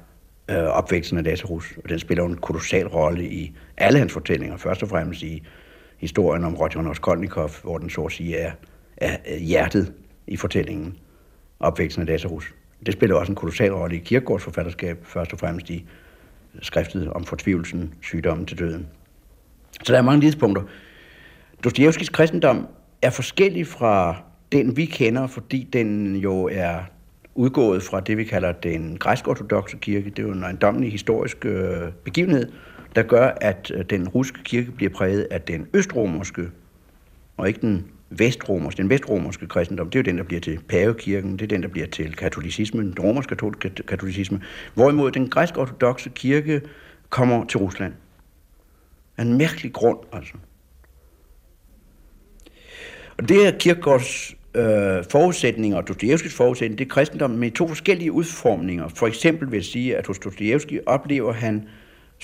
[0.49, 1.73] øh, opvækkelsen af Lazarus.
[1.83, 4.57] Og den spiller en kolossal rolle i alle hans fortællinger.
[4.57, 5.43] Først og fremmest i
[6.03, 8.51] historien om Roger Raskolnikov, hvor den så at sige er,
[8.97, 9.93] er hjertet
[10.27, 10.97] i fortællingen.
[11.59, 12.53] opvæksten af Lazarus.
[12.85, 15.85] Det spiller også en kolossal rolle i Kirkegårds forfatterskab, først og fremmest i
[16.61, 18.87] skriftet om fortvivlelsen, sygdommen til døden.
[19.83, 20.63] Så der er mange lidspunkter.
[21.63, 22.67] Dostojevskis kristendom
[23.01, 24.15] er forskellig fra
[24.51, 26.79] den, vi kender, fordi den jo er
[27.35, 30.09] udgået fra det, vi kalder den græsk-ortodoxe kirke.
[30.09, 32.51] Det er jo en ejendommelig historisk øh, begivenhed,
[32.95, 36.49] der gør, at øh, den russiske kirke bliver præget af den østromerske,
[37.37, 41.31] og ikke den vestromerske, den vestromerske kristendom, det er jo den, der bliver til pavekirken,
[41.31, 43.35] det er den, der bliver til katolicismen, den romerske
[43.87, 44.41] katolicisme,
[44.73, 46.61] hvorimod den græsk-ortodoxe kirke
[47.09, 47.93] kommer til Rusland.
[49.19, 50.33] En mærkelig grund, altså.
[53.17, 58.11] Og det er Kirkegaards øh, forudsætninger, og Dostojevskis forudsætning, det er kristendom med to forskellige
[58.11, 58.87] udformninger.
[58.87, 61.67] For eksempel vil jeg sige, at hos Dostojevski oplever han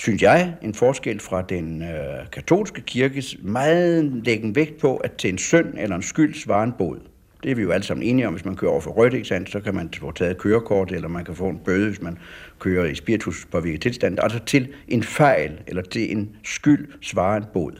[0.00, 5.30] synes jeg, en forskel fra den øh, katolske kirkes meget læggen vægt på, at til
[5.30, 6.96] en synd eller en skyld svarer en bod.
[7.42, 8.32] Det er vi jo alle sammen enige om.
[8.32, 11.08] Hvis man kører over for rødt, ikke sandt, så kan man få taget kørekort, eller
[11.08, 12.18] man kan få en bøde, hvis man
[12.58, 14.18] kører i spiritus på tilstand.
[14.22, 17.72] Altså til en fejl, eller til en skyld svarer en bod.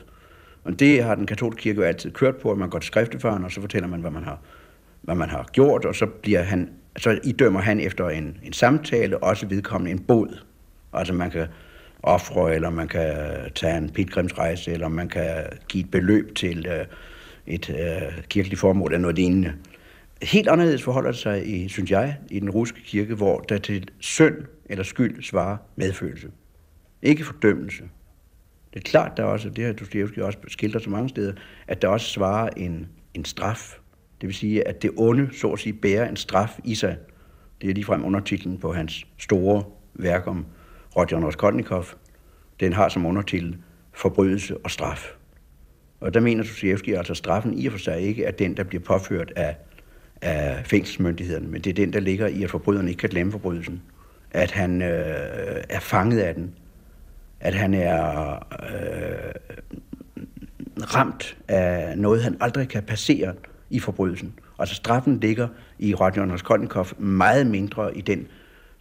[0.65, 3.45] Og det har den katolske kirke jo altid kørt på, at man går til skriftefaren,
[3.45, 4.39] og så fortæller man, hvad man har,
[5.03, 9.19] hvad man har gjort, og så, bliver han, så idømmer han efter en, en samtale
[9.19, 10.39] også vedkommende en bod.
[10.93, 11.47] Altså man kan
[12.03, 13.15] ofre, eller man kan
[13.55, 16.87] tage en pilgrimsrejse, eller man kan give et beløb til øh,
[17.47, 19.53] et øh, kirkeligt formål eller noget lignende.
[20.23, 23.89] Helt anderledes forholder det sig, i, synes jeg, i den russiske kirke, hvor der til
[23.99, 24.35] synd
[24.67, 26.31] eller skyld svarer medfølelse.
[27.03, 27.83] Ikke fordømmelse.
[28.75, 31.33] Det er klart, der også, det har Dostoevsky også skildret så mange steder,
[31.69, 33.79] at der også svarer en, en straf.
[34.21, 36.97] Det vil sige, at det onde, så at sige, bærer en straf i sig.
[37.61, 40.47] Det er ligefrem undertitlen på hans store værk om
[40.97, 41.85] Rodion Raskolnikov,
[42.61, 43.57] den har som undertitel
[43.93, 45.13] forbrydelse og straf.
[46.01, 48.65] Og der mener Dostoyevsky altså, at straffen i og for sig ikke er den, der
[48.65, 49.57] bliver påført af,
[50.23, 53.83] af fængselsmyndighederne, men det er den, der ligger i, at forbryderen ikke kan glemme forbrydelsen.
[54.31, 56.55] At han øh, er fanget af den.
[57.41, 58.31] At han er
[58.63, 59.57] øh,
[60.95, 63.35] ramt af noget, han aldrig kan passere
[63.71, 64.35] i forbrydelsen.
[64.59, 65.49] Altså straffen ligger
[65.79, 68.27] i Rodion Raskolnikov meget mindre i den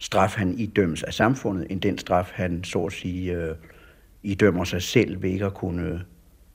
[0.00, 3.54] straf, han idømmes af samfundet, end den straf, han så at sige øh,
[4.22, 6.04] idømmer sig selv ved ikke at kunne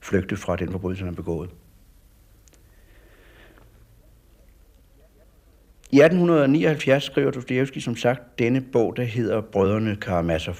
[0.00, 1.50] flygte fra den forbrydelse, han har begået.
[5.90, 10.56] I 1879 skriver Dostoyevsky som sagt denne bog, der hedder Brødrene Karamazov.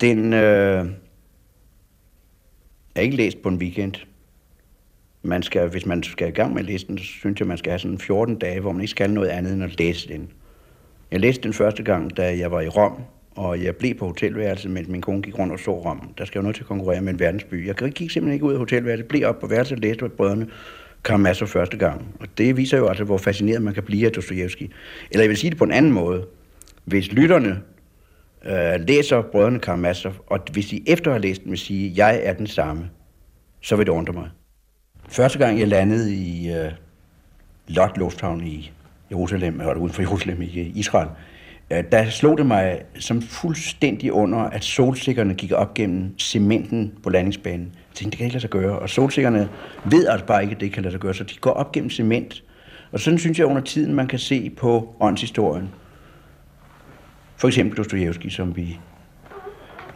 [0.00, 0.86] Den øh,
[2.94, 3.94] er ikke læst på en weekend.
[5.22, 7.58] Man skal, hvis man skal i gang med at læse den, så synes jeg, man
[7.58, 10.32] skal have sådan 14 dage, hvor man ikke skal noget andet end at læse den.
[11.10, 13.02] Jeg læste den første gang, da jeg var i Rom,
[13.36, 16.12] og jeg blev på hotelværelset, mens min kone gik rundt og så Rom.
[16.18, 17.66] Der skal jo noget til at konkurrere med en verdensby.
[17.66, 20.46] Jeg gik simpelthen ikke ud af hotelværelset, blev op på værelset og læste brødrene
[21.04, 22.14] Karamazov første gang.
[22.20, 24.70] Og det viser jo altså, hvor fascineret man kan blive af Dostojevski.
[25.10, 26.26] Eller jeg vil sige det på en anden måde.
[26.84, 27.62] Hvis lytterne
[28.44, 32.32] øh, læser Brødrene Karamazov, og hvis de efter har læst dem vil sige, jeg er
[32.32, 32.90] den samme,
[33.60, 34.28] så vil det undre mig.
[35.08, 36.72] Første gang jeg landede i øh,
[37.68, 38.72] Lot Lufthavn i
[39.10, 41.08] Jerusalem, eller uden for Jerusalem i øh, Israel,
[41.70, 47.10] øh, der slog det mig som fuldstændig under, at solsikkerne gik op gennem cementen på
[47.10, 47.66] landingsbanen.
[47.74, 48.78] Jeg tænkte, det kan ikke lade sig gøre.
[48.78, 49.48] Og solsikkerne
[49.84, 51.90] ved altså bare ikke, at det kan lade sig gøre, så de går op gennem
[51.90, 52.42] cement.
[52.92, 55.68] Og sådan synes jeg under tiden, man kan se på åndshistorien.
[57.36, 58.78] For eksempel Dostojevski, som vi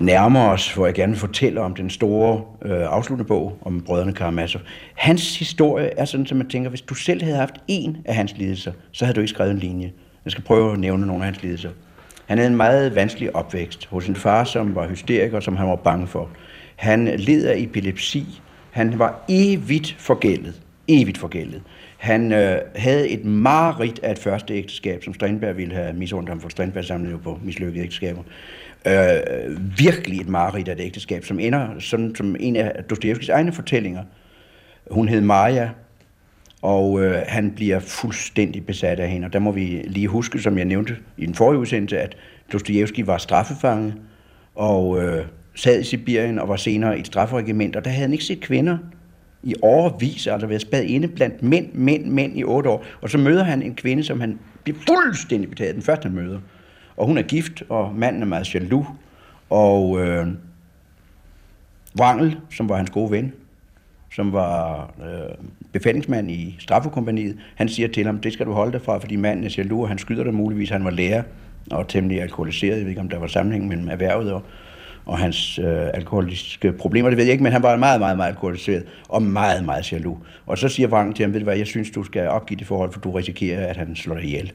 [0.01, 4.13] nærmer os, hvor jeg gerne vil fortælle om den store øh, afsluttende bog om brødrene
[4.13, 4.63] Karamazov.
[4.95, 8.35] Hans historie er sådan, at man tænker, hvis du selv havde haft en af hans
[8.37, 9.93] lidelser, så havde du ikke skrevet en linje.
[10.25, 11.71] Jeg skal prøve at nævne nogle af hans lidelser.
[12.27, 15.77] Han havde en meget vanskelig opvækst hos en far, som var hysteriker, som han var
[15.77, 16.29] bange for.
[16.77, 18.41] Han led af epilepsi.
[18.71, 20.61] Han var evigt forgældet.
[20.89, 21.63] Evigt forgældet.
[22.01, 26.41] Han øh, havde et mareridt af et første ægteskab, som Strindberg ville have misundt ham,
[26.41, 28.23] for Strindberg samlede jo på mislykkede ægteskaber.
[28.87, 33.53] Øh, virkelig et mareridt af et ægteskab, som ender sådan som en af Dostojevskis egne
[33.53, 34.03] fortællinger.
[34.91, 35.71] Hun hed Maja,
[36.63, 39.27] og øh, han bliver fuldstændig besat af hende.
[39.27, 42.17] Og der må vi lige huske, som jeg nævnte i den forrige udsendelse, at
[42.53, 43.95] Dostojevski var straffefange,
[44.55, 48.13] og øh, sad i Sibirien og var senere i et strafregiment, og der havde han
[48.13, 48.79] ikke set kvinder
[49.43, 52.85] i overvis, altså været spadet inde blandt mænd, mænd, mænd i otte år.
[53.01, 56.39] Og så møder han en kvinde, som han bliver fuldstændig betaget, den første han møder.
[56.97, 58.87] Og hun er gift, og manden er meget jaloux.
[59.51, 60.27] Og øh,
[62.01, 63.33] Wrangel, som var hans gode ven,
[64.13, 68.83] som var øh, befalingsmand i straffekompaniet, han siger til ham, det skal du holde dig
[68.83, 70.71] fra, fordi manden er jaloux, og han skyder dig muligvis.
[70.71, 71.23] Han var lærer
[71.71, 72.77] og temmelig alkoholiseret.
[72.77, 74.43] Jeg ved ikke, om der var sammenhæng mellem erhvervet og,
[75.07, 78.31] og hans øh, alkoholiske problemer, det ved jeg ikke, men han var meget, meget, meget
[78.31, 80.19] alkoholiseret og meget, meget jaloux.
[80.47, 82.67] Og så siger Wrangel til ham, ved du hvad, jeg synes, du skal opgive det
[82.67, 84.53] forhold, for du risikerer, at han slår dig ihjel.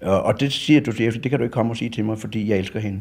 [0.00, 2.58] Og det siger du, det kan du ikke komme og sige til mig, fordi jeg
[2.58, 3.00] elsker hende.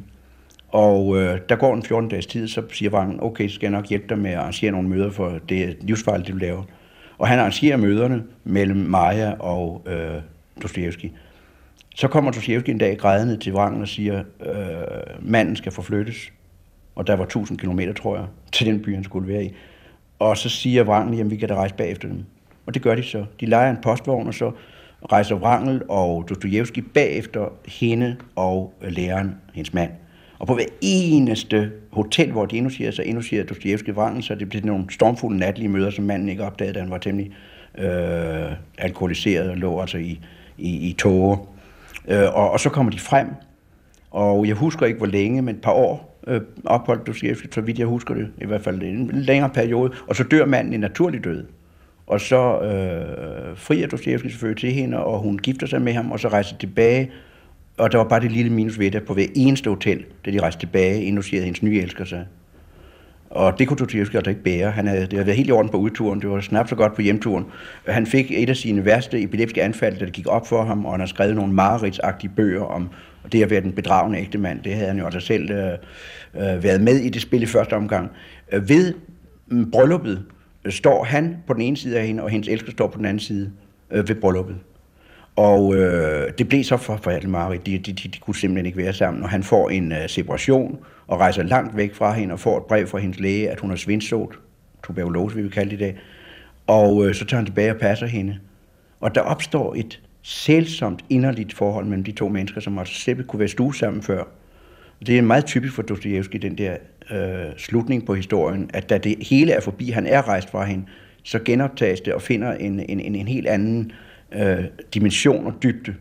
[0.71, 3.71] Og øh, der går en 14 dages tid, så siger Vang, okay, så skal jeg
[3.71, 6.63] nok hjælpe dig med at arrangere nogle møder for det livsfejl, du laver.
[7.17, 10.21] Og han arrangerer møderne mellem Maja og øh,
[10.63, 11.11] Dostoyevsky.
[11.95, 14.55] Så kommer Dostoyevsky en dag grædende til Vang og siger, øh,
[15.21, 16.31] manden skal forflyttes.
[16.99, 19.53] Og der var 1000 km, tror jeg, til den by, han skulle være i.
[20.19, 22.23] Og så siger Wrangel, jamen vi kan da rejse bagefter dem.
[22.65, 23.25] Og det gør de så.
[23.39, 24.51] De leger en postvogn, og så
[25.11, 29.91] rejser Wrangel og Dostojevski bagefter hende og øh, læreren, hendes mand.
[30.39, 34.65] Og på hver eneste hotel, hvor de indlogerer sig, indlogerer Dostojevski Wrangel, så det bliver
[34.65, 37.31] nogle stormfulde natlige møder, som manden ikke opdagede, da han var temmelig
[37.77, 40.19] øh, alkoholiseret og lå altså i,
[40.57, 41.37] i, i tåge.
[42.07, 43.27] Øh, og, og så kommer de frem,
[44.11, 47.79] og jeg husker ikke, hvor længe, men et par år øh, opholdt siger, så vidt
[47.79, 51.23] jeg husker det, i hvert fald en længere periode, og så dør manden en naturlig
[51.23, 51.45] død.
[52.07, 56.19] Og så øh, frier Dostojevski selvfølgelig til hende, og hun gifter sig med ham, og
[56.19, 57.11] så rejser tilbage.
[57.77, 60.41] Og der var bare det lille minus ved det, på hver eneste hotel, da de
[60.41, 62.25] rejste tilbage, indlogerede hendes nye elsker sig.
[63.29, 64.71] Og det kunne Dostojevski altså ikke bære.
[64.71, 66.95] Han havde, det havde været helt i orden på udturen, det var snart så godt
[66.95, 67.45] på hjemturen.
[67.87, 70.93] Han fik et af sine værste epileptiske anfald, da det gik op for ham, og
[70.93, 72.89] han har skrevet nogle mareridsagtige bøger om
[73.31, 74.63] det at være den bedragende ægte mand.
[74.63, 75.73] Det havde han jo altså selv øh,
[76.35, 78.11] øh, været med i det spil i første omgang.
[78.51, 78.93] Øh, ved
[79.47, 80.23] mm, brylluppet
[80.65, 83.05] øh, står han på den ene side af hende, og hendes elsker står på den
[83.05, 83.51] anden side
[83.91, 84.55] øh, ved brylluppet.
[85.35, 87.65] Og øh, det blev så for for meget.
[87.65, 89.23] De, de, de, de kunne simpelthen ikke være sammen.
[89.23, 92.63] Og han får en øh, separation og rejser langt væk fra hende og får et
[92.63, 94.39] brev fra hendes læge, at hun har svindsot.
[94.83, 95.97] Tuberkulose, vi vil kalde det i dag.
[96.67, 98.39] Og øh, så tager han tilbage og passer hende.
[98.99, 103.39] Og der opstår et sælsomt inderligt forhold mellem de to mennesker, som også slet kunne
[103.39, 104.23] være stue sammen før.
[105.05, 106.77] Det er meget typisk for Dostojevski, den der
[107.11, 110.85] øh, slutning på historien, at da det hele er forbi, han er rejst fra hende,
[111.23, 113.91] så genoptages det og finder en, en, en, en helt anden
[114.31, 115.95] øh, dimension og dybde.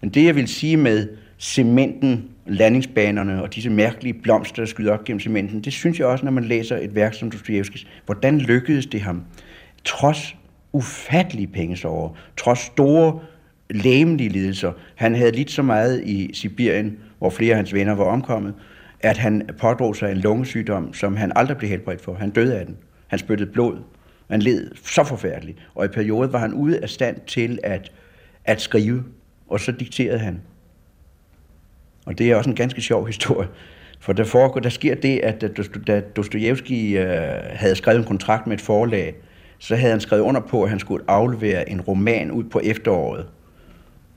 [0.00, 5.04] Men det, jeg vil sige med cementen, landingsbanerne og disse mærkelige blomster, der skyder op
[5.04, 7.86] gennem cementen, det synes jeg også, når man læser et værk som Dostojevskis.
[8.06, 9.22] Hvordan lykkedes det ham,
[9.84, 10.36] trods
[10.72, 13.20] ufattelige pengesover, trods store
[13.70, 14.72] læmelige lidelser.
[14.94, 18.54] Han havde lidt så meget i Sibirien, hvor flere af hans venner var omkommet,
[19.00, 22.14] at han pådrog sig en lungesygdom, som han aldrig blev helbredt for.
[22.14, 22.76] Han døde af den.
[23.06, 23.78] Han spyttede blod.
[24.30, 25.58] Han led så forfærdeligt.
[25.74, 27.92] Og i perioder var han ude af stand til at,
[28.44, 29.04] at skrive,
[29.48, 30.40] og så dikterede han.
[32.06, 33.48] Og det er også en ganske sjov historie.
[34.00, 35.44] For der, foregår, der sker det, at
[35.86, 37.08] da Dostojevski øh,
[37.50, 39.14] havde skrevet en kontrakt med et forlag,
[39.62, 43.26] så havde han skrevet under på, at han skulle aflevere en roman ud på efteråret.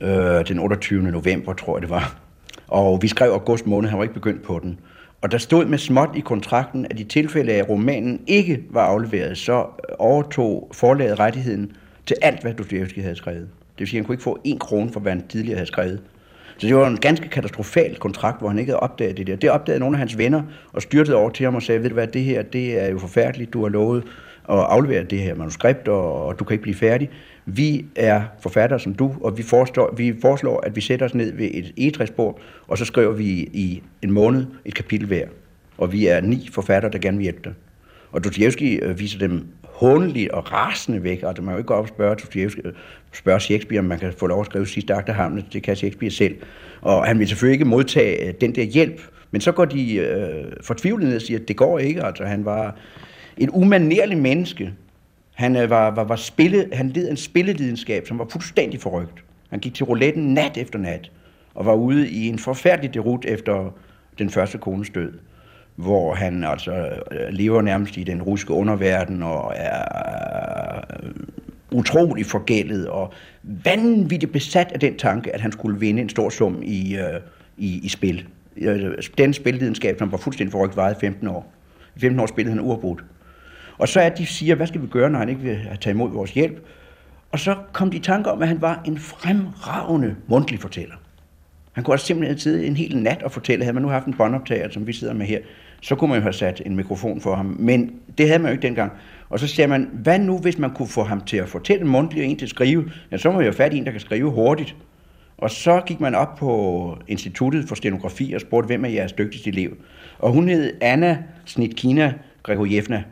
[0.01, 1.03] Øh, den 28.
[1.03, 2.17] november, tror jeg det var.
[2.67, 4.79] Og vi skrev august måned, han var ikke begyndt på den.
[5.21, 8.81] Og der stod med småt i kontrakten, at i tilfælde af, at romanen ikke var
[8.81, 9.65] afleveret, så
[9.99, 11.71] overtog forlaget rettigheden
[12.05, 13.47] til alt, hvad Dostojevski havde skrevet.
[13.49, 15.67] Det vil sige, at han kunne ikke få en krone for, hvad han tidligere havde
[15.67, 16.01] skrevet.
[16.57, 19.35] Så det var en ganske katastrofal kontrakt, hvor han ikke havde opdaget det der.
[19.35, 20.41] Det opdagede nogle af hans venner
[20.73, 22.99] og styrtede over til ham og sagde, ved du hvad, det her det er jo
[22.99, 24.03] forfærdeligt, du har lovet
[24.47, 27.09] og aflevere det her manuskript, og, og du kan ikke blive færdig.
[27.45, 31.33] Vi er forfattere som du, og vi foreslår, vi foreslår at vi sætter os ned
[31.33, 35.25] ved et egetræsbord, og så skriver vi i en måned et kapitel hver.
[35.77, 37.53] Og vi er ni forfattere, der gerne vil hjælpe dig.
[38.11, 41.73] Og Dostoyevsky øh, viser dem håndeligt og rasende væk, og det kan jo ikke gå
[41.73, 42.73] op og spørge, Dostoyevsky, øh,
[43.13, 45.75] spørge Shakespeare, om man kan få lov at skrive sidste akt af Hamlet, det kan
[45.75, 46.35] Shakespeare selv.
[46.81, 50.45] Og han vil selvfølgelig ikke modtage øh, den der hjælp, men så går de øh,
[50.61, 52.03] fortvivlet ned og siger, at det går ikke.
[52.03, 52.77] Altså, han var
[53.37, 54.73] et umanerligt menneske.
[55.33, 59.23] Han, øh, var, var, var spille, han led en spillelidenskab, som var fuldstændig forrygt.
[59.49, 61.11] Han gik til rouletten nat efter nat,
[61.53, 63.73] og var ude i en forfærdelig derut efter
[64.19, 65.11] den første kones død
[65.75, 66.71] hvor han altså
[67.11, 71.11] øh, lever nærmest i den russiske underverden og er øh,
[71.71, 76.59] utrolig forgældet og vanvittigt besat af den tanke, at han skulle vinde en stor sum
[76.63, 77.21] i, øh,
[77.57, 78.27] i, i spil.
[78.57, 81.53] Øh, den spillidenskab, som var fuldstændig forrygt, varede 15 år.
[81.95, 83.03] I 15 år spillede han uafbrudt.
[83.77, 86.11] Og så er de siger, hvad skal vi gøre, når han ikke vil tage imod
[86.11, 86.65] vores hjælp?
[87.31, 90.95] Og så kom de i tanke om, at han var en fremragende mundtlig fortæller.
[91.73, 94.13] Han kunne også simpelthen sidde en hel nat og fortælle, havde man nu haft en
[94.13, 95.39] båndoptager, som vi sidder med her,
[95.81, 97.55] så kunne man jo have sat en mikrofon for ham.
[97.59, 98.91] Men det havde man jo ikke dengang.
[99.29, 102.23] Og så siger man, hvad nu hvis man kunne få ham til at fortælle mundtligt
[102.23, 102.91] og en til at skrive?
[103.11, 104.75] Ja, så må vi jo fat i en, der kan skrive hurtigt.
[105.37, 109.49] Og så gik man op på Instituttet for Stenografi og spurgte, hvem er jeres dygtigste
[109.49, 109.77] elev?
[110.19, 113.03] Og hun hed Anna Snitkina Gregorjevna.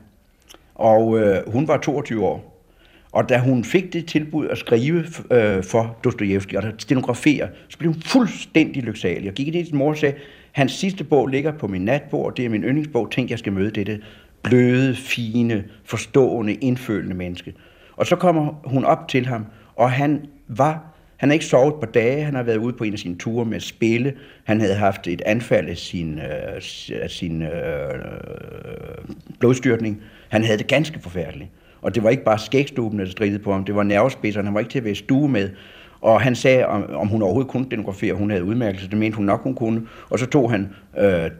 [0.83, 2.67] Og øh, hun var 22 år.
[3.11, 7.91] Og da hun fik det tilbud at skrive øh, for Dostojevski og stenografere, så blev
[7.91, 9.29] hun fuldstændig lyksalig.
[9.29, 10.15] Og gik ind i sin mor og sagde,
[10.51, 13.71] hans sidste bog ligger på min natbord, det er min yndlingsbog, tænk jeg skal møde
[13.71, 14.01] dette
[14.41, 17.53] bløde, fine, forstående, indfølende menneske.
[17.95, 20.92] Og så kommer hun op til ham, og han var
[21.23, 23.45] han har ikke sovet på dage, han har været ude på en af sine ture
[23.45, 29.15] med at spille, han havde haft et anfald af sin, øh, af sin øh, øh,
[29.39, 31.49] blodstyrtning, han havde det ganske forfærdeligt.
[31.81, 34.59] Og det var ikke bare skægstuben, der stridede på ham, det var nervespidserne, han var
[34.59, 35.49] ikke til at være stue med.
[36.01, 39.25] Og han sagde, om, om hun overhovedet kunne denografere, hun havde udmærkelse, det mente hun
[39.25, 39.87] nok, hun kunne.
[40.09, 41.31] Og så tog han øh,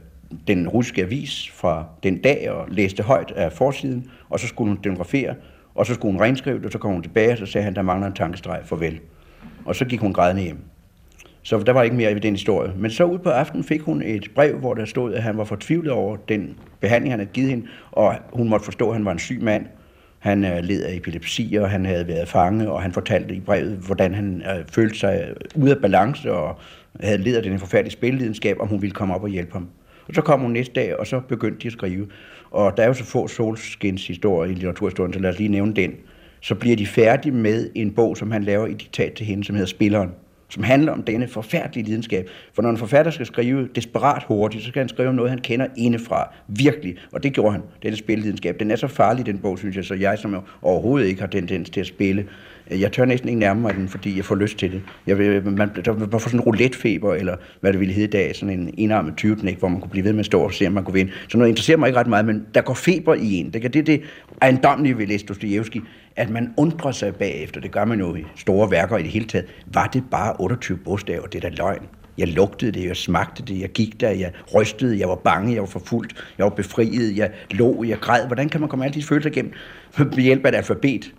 [0.48, 4.80] den russiske avis fra den dag og læste højt af forsiden, og så skulle hun
[4.84, 5.36] denografere,
[5.76, 7.76] og så skulle hun renskrive det, og så kom hun tilbage, og så sagde han,
[7.76, 9.00] der mangler en tankestreg, farvel.
[9.66, 10.58] Og så gik hun grædende hjem.
[11.44, 12.72] Så der var ikke mere i den historie.
[12.78, 15.44] Men så ud på aftenen fik hun et brev, hvor der stod, at han var
[15.44, 19.12] fortvivlet over den behandling, han havde givet hende, og hun måtte forstå, at han var
[19.12, 19.66] en syg mand,
[20.20, 23.78] han øh, led af epilepsi, og han havde været fange, og han fortalte i brevet,
[23.78, 26.60] hvordan han øh, følte sig øh, ude af balance, og
[27.00, 29.68] havde led af den forfærdelige spillelidenskab, om hun ville komme op og hjælpe ham.
[30.08, 32.08] Og så kom hun næste dag, og så begyndte de at skrive.
[32.52, 35.74] Og der er jo så få solskins historier i litteraturhistorien, så lad os lige nævne
[35.74, 35.92] den.
[36.44, 39.56] Så bliver de færdige med en bog, som han laver i diktat til hende, som
[39.56, 40.10] hedder Spilleren
[40.54, 42.30] som handler om denne forfærdelige lidenskab.
[42.54, 45.40] For når en forfatter skal skrive desperat hurtigt, så skal han skrive om noget, han
[45.40, 46.34] kender indefra.
[46.48, 46.96] Virkelig.
[47.12, 48.60] Og det gjorde han, denne spillelidenskab.
[48.60, 51.70] Den er så farlig, den bog, synes jeg, så jeg som overhovedet ikke har tendens
[51.70, 52.26] til at spille,
[52.72, 54.82] Øh, jeg tør næsten ikke nærme mig den, fordi jeg får lyst til det.
[55.08, 58.12] Jeg vil, man, der, man får sådan en roulettefeber, eller hvad det ville hedde i
[58.12, 60.68] dag, sådan en enarmet tyveknæk, hvor man kunne blive ved med at stå og se,
[60.68, 61.12] om man kunne vinde.
[61.30, 63.54] Så noget interesserer mig ikke ret meget, men der går feber i en.
[63.54, 64.02] Det er det, det
[64.42, 65.82] ejendomlige ved læse Dostoyevsky,
[66.16, 69.26] at man undrer sig bagefter, det gør man jo i store værker i det hele
[69.26, 71.88] taget, var det bare 28 bogstaver, det er da løgn.
[72.18, 75.62] Jeg lugtede det, jeg smagte det, jeg gik der, jeg rystede, jeg var bange, jeg
[75.62, 78.28] var forfulgt, jeg var befriet, jeg lå, jeg græd.
[78.28, 79.52] Hvordan kan man komme alle disse følelser igennem
[79.98, 81.14] ved hjælp af et alfabet?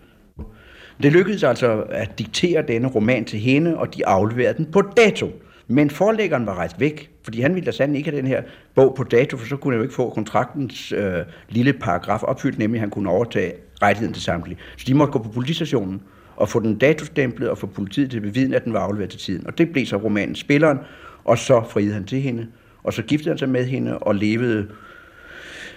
[1.02, 5.30] Det lykkedes altså at diktere denne roman til hende, og de afleverede den på dato.
[5.68, 8.42] Men forlæggeren var rejst væk, fordi han ville da sandelig ikke have den her
[8.74, 11.18] bog på dato, for så kunne han jo ikke få kontraktens øh,
[11.48, 14.58] lille paragraf opfyldt, nemlig at han kunne overtage rettigheden til samtlige.
[14.76, 16.02] Så de måtte gå på politistationen
[16.36, 19.20] og få den datostemplet og få politiet til at bevidne, at den var afleveret til
[19.20, 19.46] tiden.
[19.46, 20.78] Og det blev så romanen Spilleren,
[21.24, 22.46] og så friede han til hende,
[22.84, 24.68] og så giftede han sig med hende og levede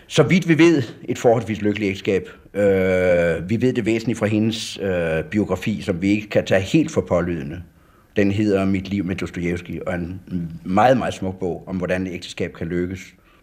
[0.10, 2.30] så vidt vi ved, et forholdsvis lykkeligt ægteskab.
[2.54, 6.92] Øh, vi ved det væsentligt fra hendes øh, biografi, som vi ikke kan tage helt
[6.92, 7.64] for pålydende.
[8.16, 10.22] Den hedder Mit liv med Dostojevski, og en
[10.64, 13.00] meget, meget smuk bog om, hvordan et ægteskab kan lykkes.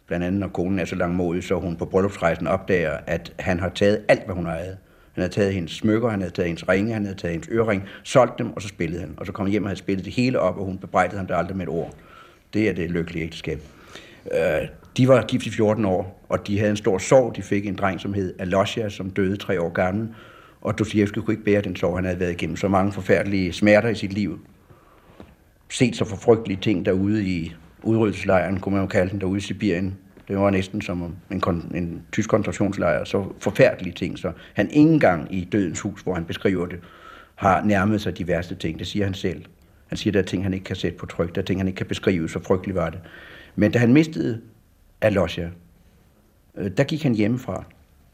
[0.06, 3.68] Blandt andet, når konen er så langmodig, så hun på bryllupsrejsen opdager, at han har
[3.68, 4.76] taget alt, hvad hun ejede.
[5.14, 7.82] Han havde taget hendes smykker, han havde taget hendes ringe, han havde taget hendes ørering,
[8.02, 9.14] solgt dem, og så spillede han.
[9.16, 11.26] Og så kom han hjem og havde spillet det hele op, og hun bebrejdede ham
[11.26, 11.94] det aldrig med et ord.
[12.54, 13.60] Det er det lykkelige ægteskab.
[14.32, 17.36] Øh, de var gift i 14 år, og de havde en stor sorg.
[17.36, 20.08] De fik en dreng, som hed Alosja, som døde tre år gammel.
[20.60, 22.56] Og Dostoyevsky kunne ikke bære den sorg, han havde været igennem.
[22.56, 24.40] Så mange forfærdelige smerter i sit liv.
[25.70, 29.40] Set så for frygtelige ting derude i udryddelseslejren, kunne man jo kalde den, derude i
[29.40, 29.98] Sibirien.
[30.28, 31.42] Det var næsten som en,
[31.74, 33.04] en tysk koncentrationslejr.
[33.04, 34.18] Så forfærdelige ting.
[34.18, 36.78] Så han ingen gang i Dødens Hus, hvor han beskriver det,
[37.34, 38.78] har nærmet sig de værste ting.
[38.78, 39.44] Det siger han selv.
[39.86, 41.34] Han siger, der er ting, han ikke kan sætte på tryk.
[41.34, 42.28] Der er ting, han ikke kan beskrive.
[42.28, 43.00] Så frygteligt var det.
[43.56, 44.40] Men da han mistede
[45.04, 45.48] Alosja,
[46.56, 47.64] øh, der gik han hjemmefra.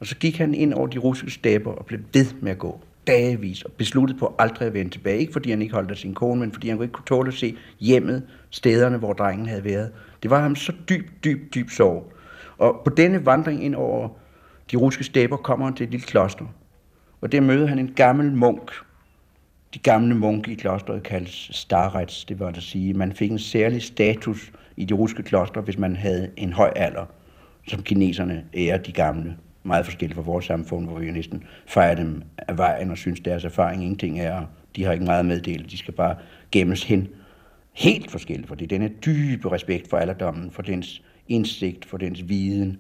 [0.01, 2.80] Og så gik han ind over de russiske stæber og blev ved med at gå
[3.07, 5.18] dagevis og besluttede på aldrig at vende tilbage.
[5.18, 7.34] Ikke fordi han ikke holdt af sin kone, men fordi han ikke kunne tåle at
[7.34, 9.93] se hjemmet, stederne, hvor drengen havde været.
[10.22, 12.12] Det var ham så dyb, dyb, dyb sorg.
[12.59, 14.09] Og på denne vandring ind over
[14.70, 16.45] de russiske stæber kommer han til et lille kloster.
[17.20, 18.72] Og der møder han en gammel munk.
[19.74, 22.95] De gamle munke i klosteret kaldes starrets, det var at sige.
[22.95, 27.04] Man fik en særlig status i de russiske klostre, hvis man havde en høj alder,
[27.68, 29.36] som kineserne ærer de gamle.
[29.62, 33.20] Meget forskelligt fra vores samfund, hvor vi jo næsten fejrer dem af vejen og synes,
[33.20, 34.42] deres erfaring ingenting er.
[34.76, 36.16] De har ikke meget at meddele, de skal bare
[36.52, 37.08] gemmes hen.
[37.72, 42.28] Helt forskelligt, for det er denne dybe respekt for alderdommen, for dens indsigt, for dens
[42.28, 42.78] viden.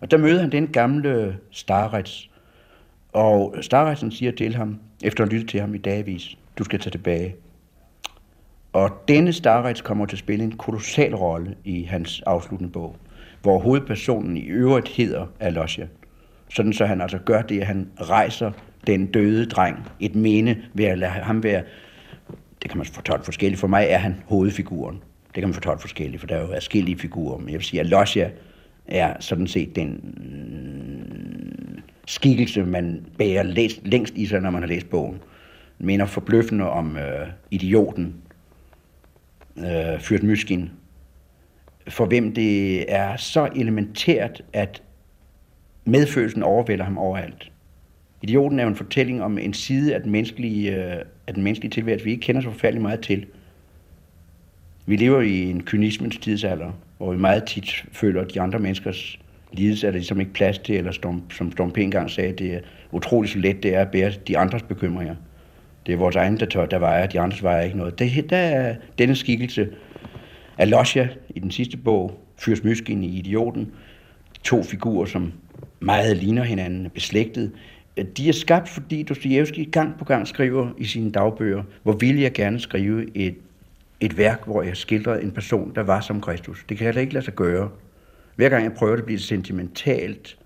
[0.00, 2.30] Og der møder han den gamle Starrets,
[3.12, 6.90] og Starretsen siger til ham, efter at lytte til ham i dagvis, du skal tage
[6.90, 7.34] tilbage.
[8.72, 12.96] Og denne Starrets kommer til at spille en kolossal rolle i hans afsluttende bog,
[13.42, 15.86] hvor hovedpersonen i øvrigt hedder Alosja.
[16.48, 18.52] Sådan så han altså gør det, at han rejser
[18.86, 21.62] den døde dreng et mene ved at lade ham være,
[22.62, 25.02] det kan man fortolke forskelligt, for mig er han hovedfiguren.
[25.26, 27.80] Det kan man fortolke forskelligt, for der er jo forskellige figurer, men jeg vil sige,
[27.80, 28.30] at Alosja
[28.86, 34.68] er sådan set den mm, skikkelse, man bærer læst, længst i sig, når man har
[34.68, 35.18] læst bogen.
[35.78, 38.14] Den minder forbløffende om øh, idioten,
[39.64, 40.70] øh, Fyrt Myskin,
[41.88, 44.82] for hvem det er så elementært, at
[45.84, 47.52] medfølelsen overvælder ham overalt.
[48.22, 51.70] Idioten er jo en fortælling om en side af den menneskelige, øh, af den menneskelige
[51.70, 53.26] tilværelse, vi ikke kender så forfærdeligt meget til.
[54.86, 59.18] Vi lever i en kynismens tidsalder, hvor vi meget tit føler, at de andre menneskers
[59.52, 61.78] lidelse er der ligesom ikke plads til, eller som, som Storm P.
[61.78, 62.60] engang sagde, det er
[62.92, 65.14] utroligt så let det er at bære de andres bekymringer.
[65.86, 67.98] Det er vores egen, der, tør, der vejer, de andres vejer ikke noget.
[67.98, 69.68] Det, der er denne skikkelse
[70.58, 73.72] af Losja i den sidste bog, Fyrs Myskin i Idioten,
[74.44, 75.32] to figurer, som
[75.80, 77.52] meget ligner hinanden, beslægtet.
[78.16, 82.32] De er skabt, fordi Dostoyevsky gang på gang skriver i sine dagbøger, hvor vil jeg
[82.32, 83.34] gerne skrive et,
[84.00, 86.64] et værk, hvor jeg skildrede en person, der var som Kristus.
[86.68, 87.70] Det kan jeg ikke lade sig gøre.
[88.36, 90.38] Hver gang jeg prøver det, bliver sentimentalt,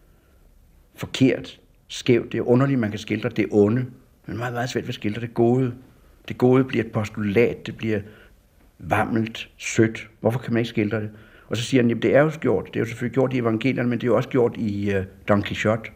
[0.94, 2.32] forkert, skævt.
[2.32, 3.86] Det er underligt, man kan skildre det onde,
[4.26, 5.74] men meget, meget svært ved at skildre det gode.
[6.28, 8.00] Det gode bliver et postulat, det bliver
[8.78, 10.08] vammelt, sødt.
[10.20, 11.10] Hvorfor kan man ikke skildre det?
[11.48, 12.66] Og så siger han, jamen det er jo gjort.
[12.66, 15.04] Det er jo selvfølgelig gjort i evangelierne, men det er jo også gjort i uh,
[15.28, 15.90] Don Quixote.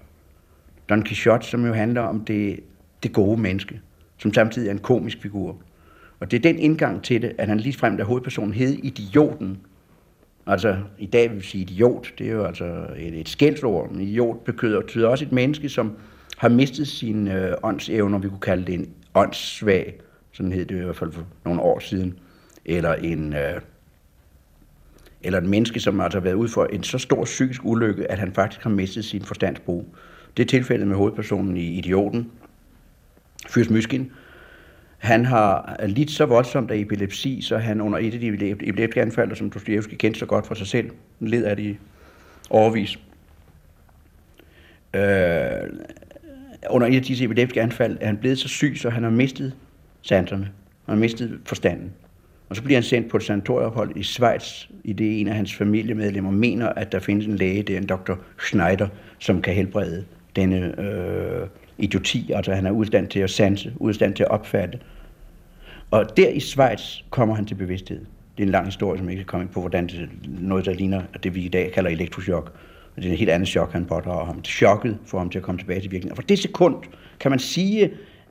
[0.89, 2.61] Don Quixote, som jo handler om det,
[3.03, 3.81] det gode menneske,
[4.19, 5.57] som samtidig er en komisk figur.
[6.21, 9.59] Og det er den indgang til det, at han lige frem, der hovedpersonen hed Idioten.
[10.47, 13.91] Altså, i dag vil vi sige idiot, det er jo altså et, et skældsord.
[13.91, 15.93] men idiot betyder, betyder også et menneske, som
[16.39, 20.01] har mistet sine øh, åndsevner, vi kunne kalde det en åndssvag,
[20.33, 22.19] sådan hed det i hvert fald for nogle år siden,
[22.65, 23.61] eller en, øh,
[25.23, 28.19] eller en menneske, som altså har været ude for en så stor psykisk ulykke, at
[28.19, 29.95] han faktisk har mistet sin forstandsbrug.
[30.37, 32.31] Det er tilfældet med hovedpersonen i Idioten,
[33.49, 34.13] Fyrs Myskin.
[34.99, 39.37] Han har lidt så voldsomt af epilepsi, så han under et af de epileptiske anfald,
[39.37, 41.79] som Dostoyevsky kendte så godt for sig selv, led af det i
[42.51, 42.99] overvis.
[44.95, 45.03] Øh,
[46.71, 49.53] under et af disse epileptiske anfald er han blevet så syg, så han har mistet
[50.03, 50.45] sanserne.
[50.87, 51.93] Han har mistet forstanden.
[52.49, 55.55] Og så bliver han sendt på et sanatorieophold i Schweiz, i det en af hans
[55.55, 58.13] familiemedlemmer mener, at der findes en læge, det er en dr.
[58.41, 58.89] Schneider,
[59.19, 60.05] som kan helbrede
[60.37, 61.47] denne øh,
[61.79, 62.33] idioti.
[62.33, 64.79] Altså han er udstand til at sanse, udstand til at opfatte.
[65.91, 68.01] Og der i Schweiz kommer han til bevidsthed.
[68.37, 70.09] Det er en lang historie, som ikke kan komme ind på, hvordan det,
[70.41, 72.53] noget, der ligner det, vi i dag kalder elektroschok.
[72.99, 74.45] Det er en helt andet chok, han pådrager ham.
[74.45, 76.13] Chokket får ham til at komme tilbage til virkeligheden.
[76.13, 76.77] Og for det sekund
[77.21, 77.91] kan man sige,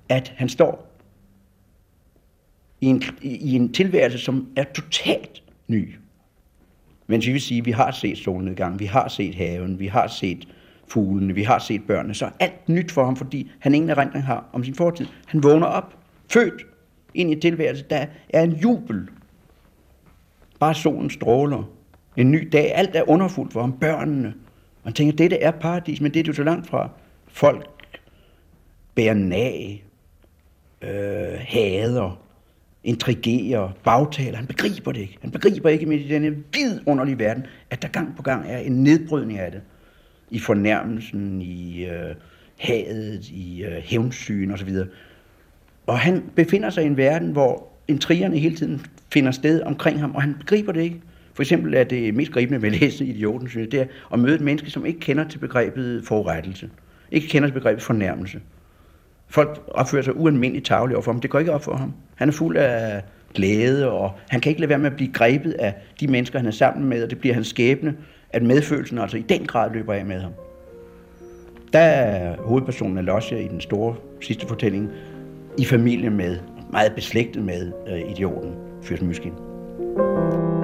[0.09, 0.97] at han står
[2.81, 5.95] i en, i en tilværelse, som er totalt ny.
[7.07, 10.07] Men vi vil sige, at vi har set solnedgangen, vi har set haven, vi har
[10.07, 10.47] set
[10.87, 12.13] fuglene, vi har set børnene.
[12.13, 15.05] Så alt nyt for ham, fordi han ingen erindring har om sin fortid.
[15.25, 15.97] Han vågner op,
[16.29, 16.65] født
[17.13, 17.85] ind i tilværelse.
[17.89, 19.09] Der er en jubel.
[20.59, 21.69] Bare solen stråler.
[22.17, 22.71] En ny dag.
[22.75, 23.79] Alt er underfuldt for ham.
[23.79, 24.33] Børnene.
[24.87, 26.89] Man tænker, dette er paradis, men det er jo så langt fra.
[27.27, 27.67] Folk
[28.95, 29.85] bærer nag,
[30.81, 32.21] øh, hader,
[32.83, 34.37] intrigerer, bagtaler.
[34.37, 35.17] Han begriber det ikke.
[35.21, 38.83] Han begriber ikke midt i denne vidunderlige verden, at der gang på gang er en
[38.83, 39.61] nedbrydning af det.
[40.29, 42.15] I fornærmelsen, i øh,
[42.57, 44.75] hadet, i øh, hævnsyn osv.
[45.87, 50.15] Og han befinder sig i en verden, hvor intrigerne hele tiden finder sted omkring ham,
[50.15, 51.01] og han begriber det ikke.
[51.37, 54.19] For eksempel er det mest gribende ved at læse Idioten, synes jeg, det er at
[54.19, 56.69] møde et menneske, som ikke kender til begrebet forurettelse.
[57.11, 58.39] Ikke kender til begrebet fornærmelse.
[59.27, 61.21] Folk opfører sig ualmindeligt tageligt overfor ham.
[61.21, 61.93] Det går ikke op for ham.
[62.15, 65.51] Han er fuld af glæde, og han kan ikke lade være med at blive grebet
[65.51, 67.95] af de mennesker, han er sammen med, og det bliver hans skæbne,
[68.29, 70.31] at medfølelsen altså i den grad løber af med ham.
[71.73, 74.89] Der er hovedpersonen af i den store sidste fortælling
[75.57, 76.37] i familie med,
[76.71, 79.33] meget beslægtet med øh, idioten, Fyrs Myskin.
[79.97, 80.56] you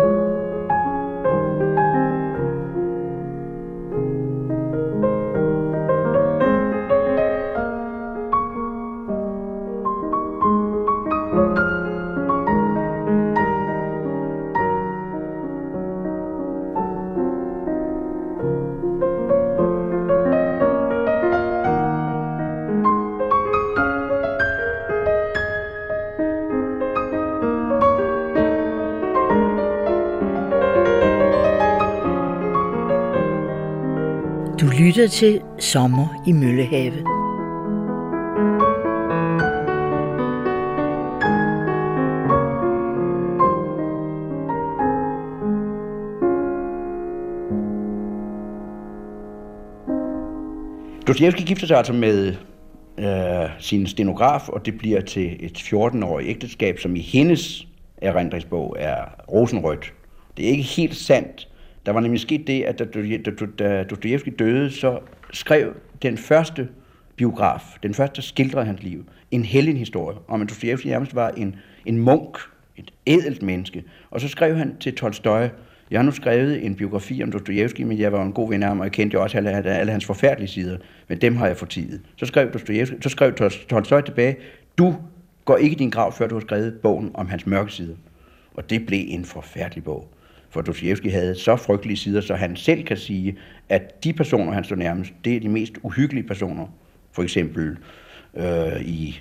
[35.04, 36.94] lytter til Sommer i Møllehave.
[51.08, 52.36] Dostojevski gifter sig altså med
[52.98, 58.96] øh, sin stenograf, og det bliver til et 14-årigt ægteskab, som i hendes erindringsbog er
[59.32, 59.94] rosenrødt.
[60.38, 61.48] Det er ikke helt sandt,
[61.86, 62.80] der var nemlig sket det, at
[63.60, 65.00] da Dostoyevsky døde, så
[65.34, 66.68] skrev den første
[67.16, 71.30] biograf, den første, der skildrede hans liv, en hellig historie om, at Dostoyevsky nærmest var
[71.30, 71.56] en,
[71.86, 72.38] en munk,
[72.78, 73.84] et ædelt menneske.
[74.12, 75.48] Og så skrev han til Tolstoy,
[75.92, 78.70] jeg har nu skrevet en biografi om Dostojevski, men jeg var en god ven af
[78.70, 80.78] ham, og jeg kendte jo også alle, alle hans forfærdelige sider,
[81.08, 82.02] men dem har jeg fortidet.
[82.16, 83.34] Så skrev, Dostojevski, så skrev
[83.70, 84.36] Tolstoy tilbage,
[84.78, 84.96] du
[85.46, 87.96] går ikke i din grav, før du har skrevet bogen om hans mørke sider.
[88.54, 90.08] Og det blev en forfærdelig bog.
[90.54, 93.38] For Dostoyevsky havde så frygtelige sider, så han selv kan sige,
[93.70, 96.68] at de personer, han står nærmest, det er de mest uhyggelige personer.
[97.12, 97.78] For eksempel
[98.36, 99.20] øh, i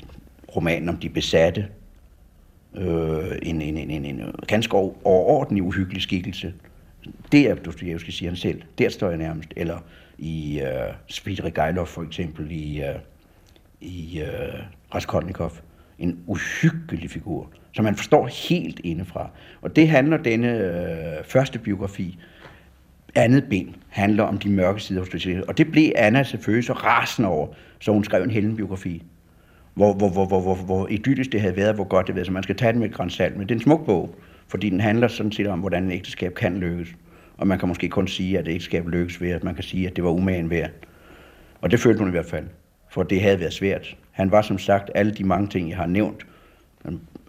[0.57, 1.67] romanen om de besatte,
[2.75, 6.55] øh, en, en, en, en, en ganske overordentlig uhyggelig skikkelse.
[7.33, 8.63] Det er Dostoyevsky, siger han selv.
[8.79, 9.49] Der står jeg nærmest.
[9.57, 9.79] Eller
[10.19, 12.95] i øh, Svidrigailov for eksempel, i, øh,
[13.81, 14.63] i øh,
[14.95, 15.53] Raskolnikov.
[15.99, 19.31] En uhyggelig figur som man forstår helt indefra.
[19.63, 22.19] Og det handler denne øh, første biografi,
[23.15, 25.49] andet ben, handler om de mørke sider hos Dostoyevsky.
[25.49, 27.49] Og det blev Anna selvfølgelig så rasende over,
[27.81, 29.03] så hun skrev en heldenbiografi.
[29.75, 32.33] Hvor, hvor, hvor, hvor, hvor, hvor idyllisk det havde været, hvor godt det havde Så
[32.33, 33.37] man skal tage den med et grænsalt.
[33.37, 34.15] Men det er en smuk bog,
[34.49, 36.89] fordi den handler sådan set om, hvordan en ægteskab kan lykkes.
[37.37, 39.87] Og man kan måske kun sige, at et ægteskab lykkes ved, at man kan sige,
[39.87, 40.71] at det var umagen værd.
[41.61, 42.47] Og det følte hun i hvert fald,
[42.91, 43.97] for det havde været svært.
[44.11, 46.27] Han var som sagt alle de mange ting, jeg har nævnt,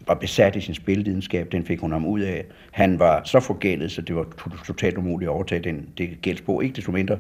[0.08, 2.46] var besat i sin spillidenskab, den fik hun ham ud af.
[2.72, 4.26] Han var så forgældet, så det var
[4.66, 6.64] totalt umuligt at overtage den, det gældsbog.
[6.64, 7.18] Ikke desto mindre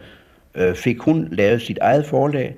[0.56, 2.56] øh, fik hun lavet sit eget forlag.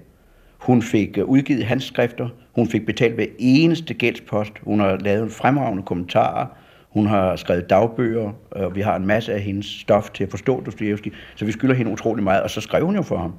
[0.58, 2.30] Hun fik øh, udgivet hans skrifter.
[2.56, 4.54] Hun fik betalt hver eneste gældspost.
[4.62, 6.48] Hun har lavet fremragende kommentarer.
[6.90, 10.64] Hun har skrevet dagbøger, og vi har en masse af hendes stof til at forstå
[10.64, 13.34] Dostoyevsky, så vi skylder hende utrolig meget, og så skrev hun jo for ham.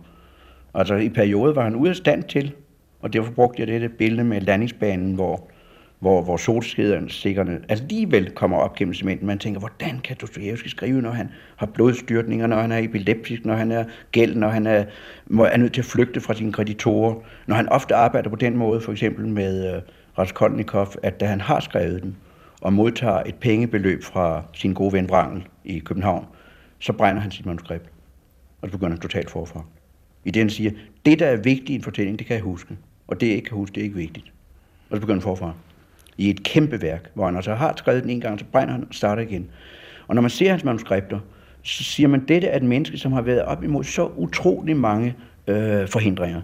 [0.74, 2.53] Altså i perioder var han ude af stand til,
[3.01, 5.51] og derfor brugte jeg dette billede med landingsbanen, hvor
[5.99, 9.27] hvor, hvor solskæderne altså alligevel kommer op gennem cementen.
[9.27, 13.55] Man tænker, hvordan kan Dostojevski skrive, når han har blodstyrtninger, når han er epileptisk, når
[13.55, 14.85] han er gæld, når han er,
[15.31, 17.15] er nødt til at flygte fra sine kreditorer,
[17.47, 19.83] når han ofte arbejder på den måde, for eksempel med uh,
[20.19, 22.17] Raskolnikov, at da han har skrevet den,
[22.61, 26.27] og modtager et pengebeløb fra sin gode ven Wrangel i København,
[26.79, 27.91] så brænder han sit manuskript,
[28.63, 29.65] og så begynder han totalt forfra.
[30.25, 30.71] I det han siger,
[31.07, 32.77] det der er vigtigt i en fortælling, det kan jeg huske,
[33.07, 34.33] og det jeg ikke kan huske, det er ikke vigtigt.
[34.91, 35.53] Og så begynder han forfra
[36.19, 38.87] i et kæmpe værk, hvor han altså har skrevet den en gang, så brænder han
[38.89, 39.49] og starter igen.
[40.09, 41.19] Og når man ser hans manuskripter,
[41.62, 44.77] så siger man, at dette er et menneske, som har været op imod så utrolig
[44.77, 45.14] mange
[45.47, 46.41] øh, forhindringer.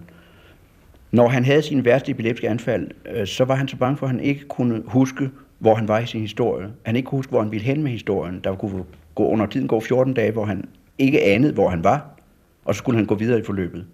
[1.11, 4.11] Når han havde sin værste epileptiske anfald, øh, så var han så bange for, at
[4.11, 6.67] han ikke kunne huske, hvor han var i sin historie.
[6.85, 8.39] Han ikke kunne huske, hvor han ville hen med historien.
[8.43, 8.83] Der kunne
[9.15, 10.65] gå under tiden gå 14 dage, hvor han
[10.97, 12.19] ikke anede, hvor han var,
[12.65, 13.85] og så skulle han gå videre i forløbet.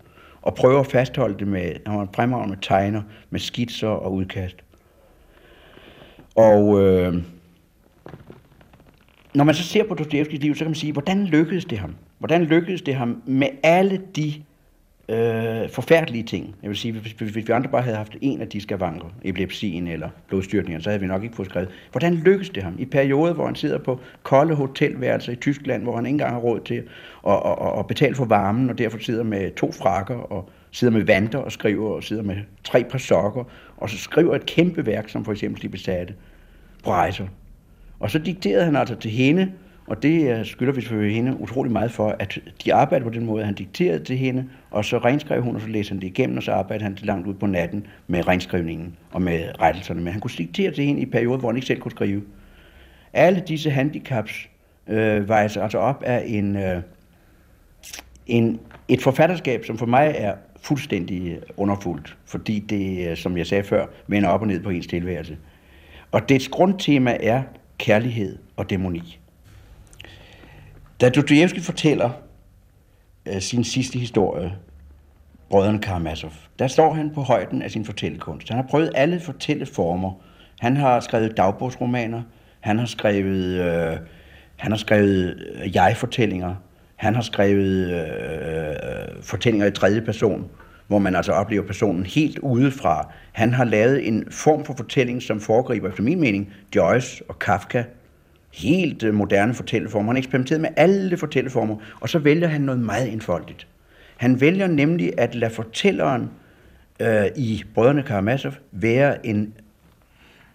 [0.41, 4.57] Og prøve at fastholde det med, han var fremragende med tegner, med skitser og udkast.
[6.39, 7.23] Og øh,
[9.33, 11.95] når man så ser på Dostojevskis liv, så kan man sige, hvordan lykkedes det ham?
[12.19, 14.33] Hvordan lykkedes det ham med alle de
[15.09, 16.55] øh, forfærdelige ting?
[16.61, 19.87] Jeg vil sige, hvis, hvis vi andre bare havde haft en af de skavanker, epilepsien
[19.87, 21.69] eller blodstyrtningen, så havde vi nok ikke fået skrevet.
[21.91, 25.95] Hvordan lykkedes det ham i perioder, hvor han sidder på kolde hotelværelser i Tyskland, hvor
[25.95, 26.83] han ikke engang har råd til
[27.27, 30.93] at, at, at, at betale for varmen, og derfor sidder med to frakker og sidder
[30.93, 33.43] med vanter og skriver, og sidder med tre par sokker,
[33.77, 36.28] og så skriver et kæmpe værk, som for eksempel De Besatte, Øh,
[36.87, 37.27] rejser.
[37.99, 39.51] Og så dikterede han altså til hende,
[39.87, 43.25] og det øh, skylder vi selvfølgelig hende utrolig meget for, at de arbejdede på den
[43.25, 46.37] måde, han dikterede til hende, og så renskrev hun, og så læste han det igennem,
[46.37, 50.01] og så arbejdede han langt ud på natten med renskrivningen og med rettelserne.
[50.01, 52.21] Men han kunne diktere til hende i perioder, hvor han ikke selv kunne skrive.
[53.13, 54.49] Alle disse handicaps
[54.87, 56.81] øh, vejes altså op af en, øh,
[58.27, 63.63] en, et forfatterskab, som for mig er fuldstændig underfuldt, fordi det, øh, som jeg sagde
[63.63, 65.37] før, vender op og ned på ens tilværelse.
[66.11, 67.43] Og dets grundtema er
[67.77, 69.19] kærlighed og dæmoni.
[71.01, 72.09] Da Dostoyevsky fortæller
[73.25, 74.55] øh, sin sidste historie,
[75.49, 78.49] Brødrene Karamazov, der står han på højden af sin fortællekunst.
[78.49, 80.11] Han har prøvet alle fortælleformer.
[80.59, 82.21] Han har skrevet dagbogsromaner,
[82.59, 83.97] han har skrevet, øh,
[84.55, 86.55] han har skrevet øh, jeg-fortællinger,
[86.95, 90.49] han har skrevet øh, øh fortællinger i tredje person,
[90.89, 93.11] hvor man altså oplever personen helt udefra.
[93.31, 97.83] Han har lavet en form for fortælling, som foregriber, efter min mening, Joyce og Kafka.
[98.53, 100.05] Helt øh, moderne fortælleformer.
[100.05, 103.67] Han har eksperimenteret med alle fortælleformer, og så vælger han noget meget indfoldigt.
[104.17, 106.29] Han vælger nemlig at lade fortælleren
[106.99, 109.53] øh, i Brødrene Karamazov være en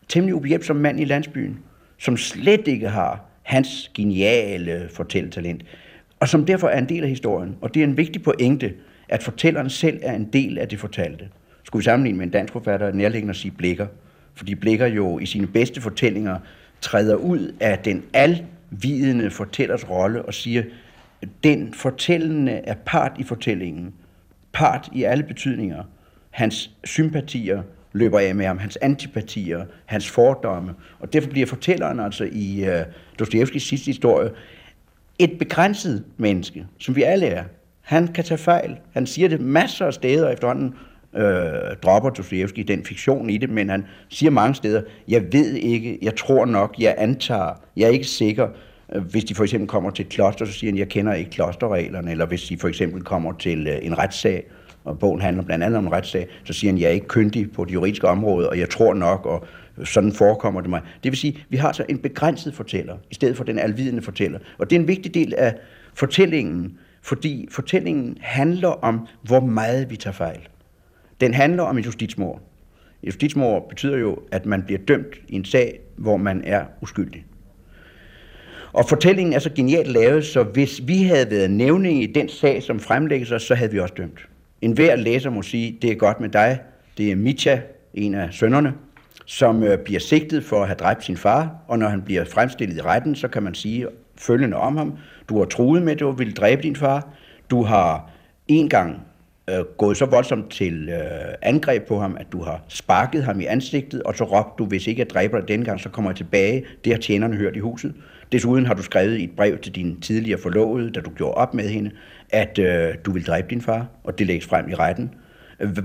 [0.08, 1.58] temmelig ubehjælpsom mand i landsbyen,
[1.98, 5.62] som slet ikke har hans geniale fortælletalent,
[6.20, 7.56] og som derfor er en del af historien.
[7.60, 8.72] Og det er en vigtig pointe,
[9.08, 11.28] at fortælleren selv er en del af det fortalte.
[11.64, 13.86] Skulle vi sammenligne med en dansk forfatter, er nærliggende at sige Blikker.
[14.34, 16.38] Fordi Blikker jo i sine bedste fortællinger
[16.80, 20.62] træder ud af den alvidende fortællers rolle og siger,
[21.44, 23.94] den fortællende er part i fortællingen.
[24.52, 25.82] Part i alle betydninger.
[26.30, 30.74] Hans sympatier løber af med ham, hans antipatier, hans fordomme.
[30.98, 32.86] Og derfor bliver fortælleren altså i øh, uh,
[33.18, 34.30] Dostojevskis sidste historie
[35.18, 37.44] et begrænset menneske, som vi alle er.
[37.84, 38.76] Han kan tage fejl.
[38.92, 40.74] Han siger det masser af steder efterhånden,
[41.16, 45.98] øh, dropper Dostoevsky den fiktion i det, men han siger mange steder, jeg ved ikke,
[46.02, 48.48] jeg tror nok, jeg antager, jeg er ikke sikker.
[48.94, 51.30] Øh, hvis de for eksempel kommer til et kloster, så siger han, jeg kender ikke
[51.30, 54.44] klosterreglerne, eller hvis de for eksempel kommer til øh, en retssag,
[54.84, 57.52] og bogen handler blandt andet om en retssag, så siger han, jeg er ikke kyndig
[57.52, 59.46] på det juridiske område, og jeg tror nok, og
[59.84, 60.80] sådan forekommer det mig.
[61.02, 64.38] Det vil sige, vi har så en begrænset fortæller, i stedet for den alvidende fortæller.
[64.58, 65.54] Og det er en vigtig del af
[65.94, 70.48] fortællingen, fordi fortællingen handler om, hvor meget vi tager fejl.
[71.20, 72.40] Den handler om et justitsmord.
[73.02, 77.24] Et justitsmord betyder jo, at man bliver dømt i en sag, hvor man er uskyldig.
[78.72, 82.62] Og fortællingen er så genialt lavet, så hvis vi havde været nævning i den sag,
[82.62, 84.28] som fremlægges os, så havde vi også dømt.
[84.60, 86.60] En hver læser må sige, det er godt med dig.
[86.98, 87.60] Det er Mitja,
[87.94, 88.74] en af sønnerne,
[89.26, 92.76] som øh, bliver sigtet for at have dræbt sin far, og når han bliver fremstillet
[92.76, 94.98] i retten, så kan man sige følgende om ham.
[95.28, 97.08] Du har truet med, at du vil dræbe din far.
[97.50, 98.10] Du har
[98.48, 99.00] en gang
[99.50, 103.44] øh, gået så voldsomt til øh, angreb på ham, at du har sparket ham i
[103.44, 106.16] ansigtet, og så råbt du, hvis ikke jeg dræber dig denne gang, så kommer jeg
[106.16, 106.64] tilbage.
[106.84, 107.94] Det har tjenerne hørt i huset.
[108.32, 111.54] Desuden har du skrevet i et brev til din tidligere forlovede, da du gjorde op
[111.54, 111.90] med hende,
[112.30, 115.10] at øh, du vil dræbe din far, og det lægges frem i retten.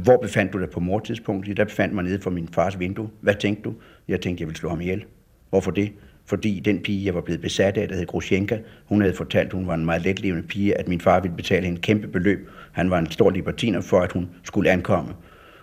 [0.03, 1.57] Hvor befandt du dig på mortidspunktet?
[1.57, 3.09] Der befandt mig nede for min fars vindue.
[3.21, 3.73] Hvad tænkte du?
[4.07, 5.05] Jeg tænkte, jeg ville slå ham ihjel.
[5.49, 5.91] Hvorfor det?
[6.29, 9.67] Fordi den pige, jeg var blevet besat af, der hed Grushenka, hun havde fortalt, hun
[9.67, 12.49] var en meget letlevende pige, at min far ville betale en kæmpe beløb.
[12.71, 15.13] Han var en stor libertiner for, at hun skulle ankomme.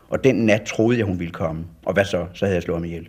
[0.08, 1.64] Og den nat troede jeg, hun ville komme.
[1.84, 2.26] Og hvad så?
[2.34, 3.08] Så havde jeg slået ham ihjel.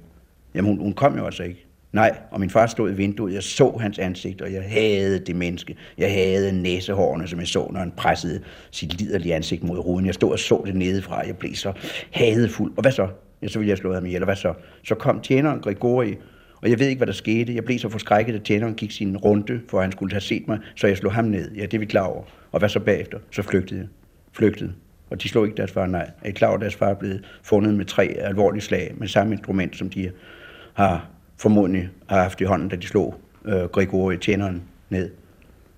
[0.56, 1.66] Jamen, hun, hun kom jo altså ikke.
[1.94, 5.36] Nej, og min far stod i vinduet, jeg så hans ansigt, og jeg havde det
[5.36, 5.76] menneske.
[5.98, 8.42] Jeg havde næsehårene, som jeg så, når han pressede
[8.72, 10.06] sit liderlige ansigt mod ruden.
[10.06, 11.74] Jeg stod og så det nedefra, jeg blev så
[12.12, 12.74] hadefuld.
[12.78, 13.08] Og hvad så?
[13.42, 14.54] Ja, så ville jeg slå ham ihjel, og hvad så?
[14.84, 16.16] Så kom tjeneren Grigori,
[16.62, 17.56] og jeg ved ikke, hvad der skete.
[17.56, 20.60] Jeg blev så forskrækket, at tjeneren gik sin runde, for han skulle have set mig,
[20.76, 21.52] så jeg slog ham ned.
[21.52, 22.24] Ja, det er vi klar over.
[22.52, 23.20] Og hvad så bagefter?
[23.32, 23.88] Så flygtede jeg.
[24.32, 24.74] Flygtede.
[25.10, 26.12] Og de slog ikke deres far, nej.
[26.24, 29.08] Jeg er klar over, at deres far er blevet fundet med tre alvorlige slag, med
[29.08, 30.12] samme instrument, som de
[30.74, 35.10] har formodentlig har haft i hånden, da de slog øh, Grigori tjeneren ned.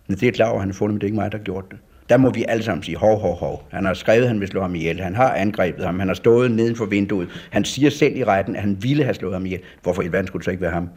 [0.08, 1.38] Men det er klar over, at han er fundet, men det er ikke mig, der
[1.38, 1.80] har gjort det.
[2.10, 3.68] Der må vi alle sammen sige, hov, hov, hov.
[3.72, 5.00] Han har skrevet, at han vil slå ham ihjel.
[5.00, 6.00] Han har angrebet ham.
[6.00, 7.30] Han har stået neden for vinduet.
[7.52, 9.62] Han siger selv i retten, at han ville have slået ham ihjel.
[9.84, 10.90] Hvorfor i verden skulle det så ikke være ham?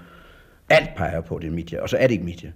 [0.70, 2.50] Alt peger på, det er Mitya, og så er det ikke Mitya.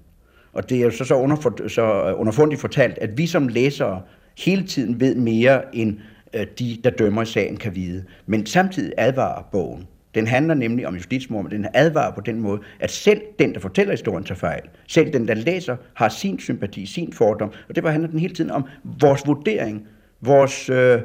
[0.52, 4.02] Og det er jo så, så, underfor, så øh, underfundigt fortalt, at vi som læsere
[4.38, 5.98] hele tiden ved mere, end
[6.34, 8.04] øh, de, der dømmer i sagen, kan vide.
[8.26, 9.86] Men samtidig advarer bogen.
[10.16, 13.60] Den handler nemlig om justitsmord, men den advarer på den måde, at selv den, der
[13.60, 14.62] fortæller historien, tager fejl.
[14.86, 17.52] Selv den, der læser, har sin sympati, sin fordom.
[17.68, 18.64] Og det handler den hele tiden om
[19.00, 19.86] vores vurdering,
[20.20, 21.00] vores øh,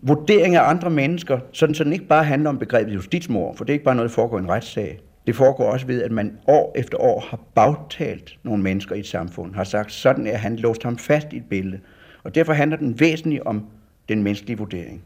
[0.00, 3.72] vurdering af andre mennesker, sådan så den ikke bare handler om begrebet justitsmord, for det
[3.72, 5.00] er ikke bare noget, der foregår i en retssag.
[5.26, 9.06] Det foregår også ved, at man år efter år har bagtalt nogle mennesker i et
[9.06, 11.80] samfund, har sagt, sådan er han, låst ham fast i et billede.
[12.24, 13.66] Og derfor handler den væsentligt om
[14.08, 15.02] den menneskelige vurdering.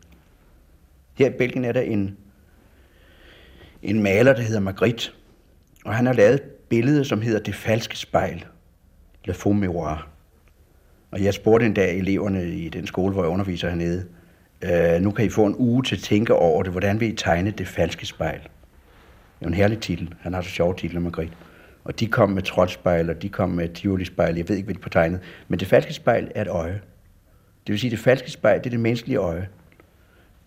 [1.14, 2.16] Her i Belgien er der en,
[3.82, 5.10] en maler, der hedder Magritte,
[5.84, 8.44] og han har lavet et billede, som hedder Det falske spejl,
[9.24, 10.08] Le Faux Miroir.
[11.10, 14.04] Og jeg spurgte en dag eleverne i den skole, hvor jeg underviser hernede,
[14.62, 17.16] øh, nu kan I få en uge til at tænke over det, hvordan vil I
[17.16, 18.40] tegne det falske spejl?
[19.38, 20.14] Det er en herlig titel.
[20.20, 21.34] Han har så sjove titler, Magritte.
[21.84, 24.36] Og de kom med troldspejl, og de kom med tivoli-spejl.
[24.36, 25.20] Jeg ved ikke, hvad de på tegnet.
[25.48, 26.80] Men det falske spejl er et øje.
[27.66, 29.48] Det vil sige, at det falske spejl, det er det menneskelige øje.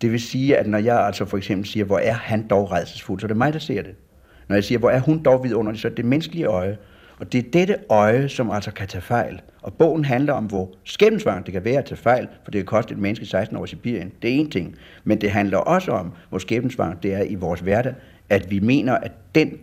[0.02, 3.20] Det vil sige, at når jeg altså for eksempel siger, hvor er han dog redselsfuld,
[3.20, 3.94] så er det mig, der ser det.
[4.48, 6.78] Når jeg siger, hvor er hun dog vidunderlig, så er det det menneskelige øje.
[7.18, 9.40] Og det er dette øje, som altså kan tage fejl.
[9.62, 12.66] Og bogen handler om, hvor skæmmensvang det kan være at tage fejl, for det kan
[12.66, 14.12] koste et menneske 16 år i Sibirien.
[14.22, 14.76] Det er en ting.
[15.04, 17.94] Men det handler også om, hvor skæmmensvang det er i vores hverdag,
[18.28, 19.58] at vi mener, at den,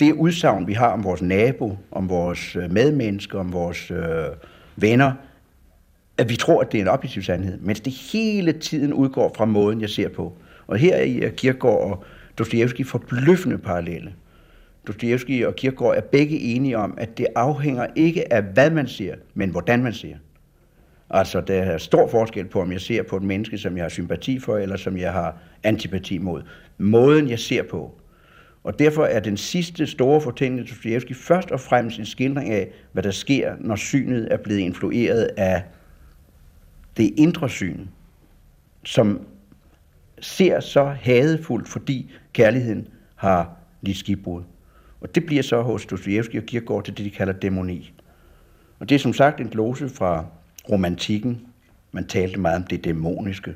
[0.00, 4.24] det udsagn, vi har om vores nabo, om vores øh, medmennesker, om vores øh,
[4.76, 5.12] venner,
[6.18, 9.44] at vi tror, at det er en objektiv sandhed, mens det hele tiden udgår fra
[9.44, 10.32] måden, jeg ser på.
[10.66, 12.04] Og her øh, er Kierkegaard og
[12.38, 14.14] Dostoyevsky forbløffende parallelle.
[14.86, 19.14] Dostoyevsky og Kierkegaard er begge enige om, at det afhænger ikke af, hvad man ser,
[19.34, 20.16] men hvordan man ser.
[21.10, 23.88] Altså, der er stor forskel på, om jeg ser på et menneske, som jeg har
[23.88, 26.42] sympati for, eller som jeg har antipati mod.
[26.78, 27.94] Måden, jeg ser på.
[28.64, 32.68] Og derfor er den sidste store fortælling af Dostoyevsky først og fremmest en skildring af,
[32.92, 35.62] hvad der sker, når synet er blevet influeret af
[36.96, 37.86] det indre syn,
[38.84, 39.26] som
[40.20, 44.42] ser så hadefuldt, fordi kærligheden har lidt skibbrud.
[45.00, 47.92] Og det bliver så hos Dostoyevsky og Kierkegaard til det, de kalder dæmoni.
[48.78, 50.24] Og det er som sagt en glose fra
[50.70, 51.46] romantikken.
[51.92, 53.54] Man talte meget om det dæmoniske,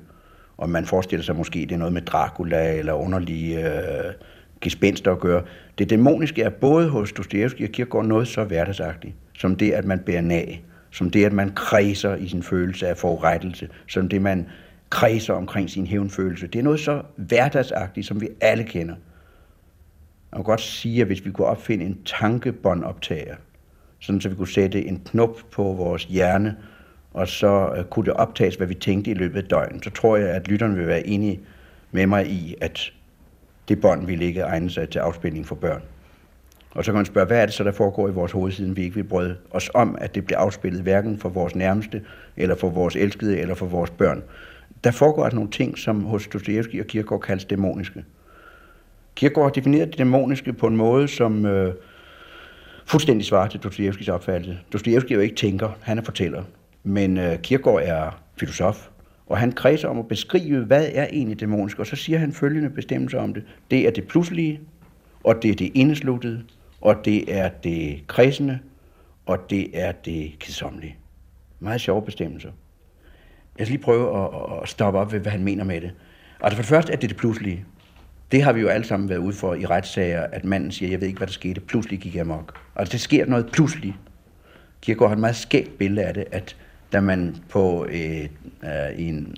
[0.57, 4.13] og man forestiller sig måske, det er noget med Dracula eller underlige øh,
[4.61, 5.43] gespenster at gøre.
[5.79, 9.99] Det dæmoniske er både hos Dostoyevsky og Kierkegaard noget så hverdagsagtigt, som det, at man
[9.99, 14.47] bærer nag, som det, at man kredser i sin følelse af forurettelse, som det, man
[14.91, 16.47] kredser omkring sin hævnfølelse.
[16.47, 18.95] Det er noget så hverdagsagtigt, som vi alle kender.
[20.33, 23.37] Man kan godt sige, at hvis vi kunne opfinde en tankebåndoptager,
[24.01, 26.57] sådan så vi kunne sætte en knop på vores hjerne,
[27.13, 30.17] og så øh, kunne det optages, hvad vi tænkte i løbet af døgnet, så tror
[30.17, 31.41] jeg, at lytterne vil være enige
[31.93, 32.93] med mig i, at
[33.69, 35.83] det bånd ville ikke egne sig til afspilning for børn.
[36.71, 38.77] Og så kan man spørge, hvad er det så, der foregår i vores hoved, siden
[38.77, 42.03] vi ikke vil brøde os om, at det bliver afspillet hverken for vores nærmeste,
[42.37, 44.23] eller for vores elskede, eller for vores børn.
[44.85, 48.05] Der foregår altså nogle ting, som hos Dostoevsky og Kierkegaard kaldes dæmoniske.
[49.15, 51.75] Kierkegaard har defineret det dæmoniske på en måde, som øh,
[52.87, 54.59] fuldstændig svarer til Dostojevskis opfattelse.
[54.73, 56.43] Dostojevski er jo ikke tænker, han er fortæller.
[56.83, 58.89] Men øh, Kierkegaard er filosof,
[59.27, 62.71] og han kredser om at beskrive, hvad er egentlig dæmonisk, og så siger han følgende
[62.71, 63.43] bestemmelse om det.
[63.71, 64.61] Det er det pludselige,
[65.25, 66.43] og det er det indesluttede,
[66.81, 68.59] og det er det kredsende,
[69.27, 70.97] og det er det kedsommelige.
[71.61, 72.51] Meget sjove bestemmelser.
[73.59, 75.91] Jeg skal lige prøve at, at stoppe op ved, hvad han mener med det.
[76.41, 77.65] Altså for det første er det det pludselige.
[78.33, 81.01] Det har vi jo alle sammen været ude for i retssager, at manden siger, jeg
[81.01, 82.59] ved ikke, hvad der skete, pludselig gik jeg amok.
[82.77, 83.97] Altså det sker noget pludselig.
[84.83, 86.57] Kierkegaard har et meget skægt billede af det, at
[86.93, 88.31] da man på et,
[88.63, 89.37] øh, øh en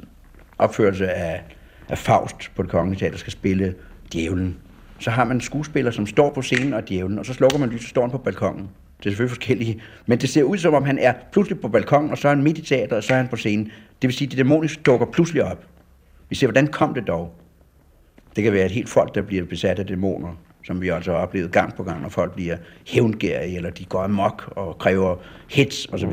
[0.59, 1.43] opførelse af,
[1.89, 3.75] af Faust på det kongelige teater skal spille
[4.13, 4.57] djævlen,
[5.01, 7.69] så har man en skuespiller, som står på scenen og djævlen, og så slukker man
[7.69, 8.69] lyset, så står han på balkongen.
[8.99, 12.11] Det er selvfølgelig forskellige, men det ser ud som om han er pludselig på balkongen,
[12.11, 13.65] og så er han midt i teateret, og så er han på scenen.
[14.03, 15.65] Det vil sige, at det dæmoniske dukker pludselig op.
[16.29, 17.35] Vi ser, hvordan kom det dog?
[18.37, 21.19] Det kan være et helt folk, der bliver besat af dæmoner, som vi altså har
[21.19, 25.17] oplevet gang på gang, når folk bliver hævngærige, eller de går amok og kræver
[25.51, 26.13] hits osv.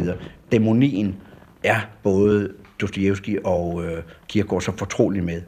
[0.52, 1.16] Dæmonien
[1.64, 5.42] er både Dostoyevsky og øh, Kierkegaard så fortrolig med.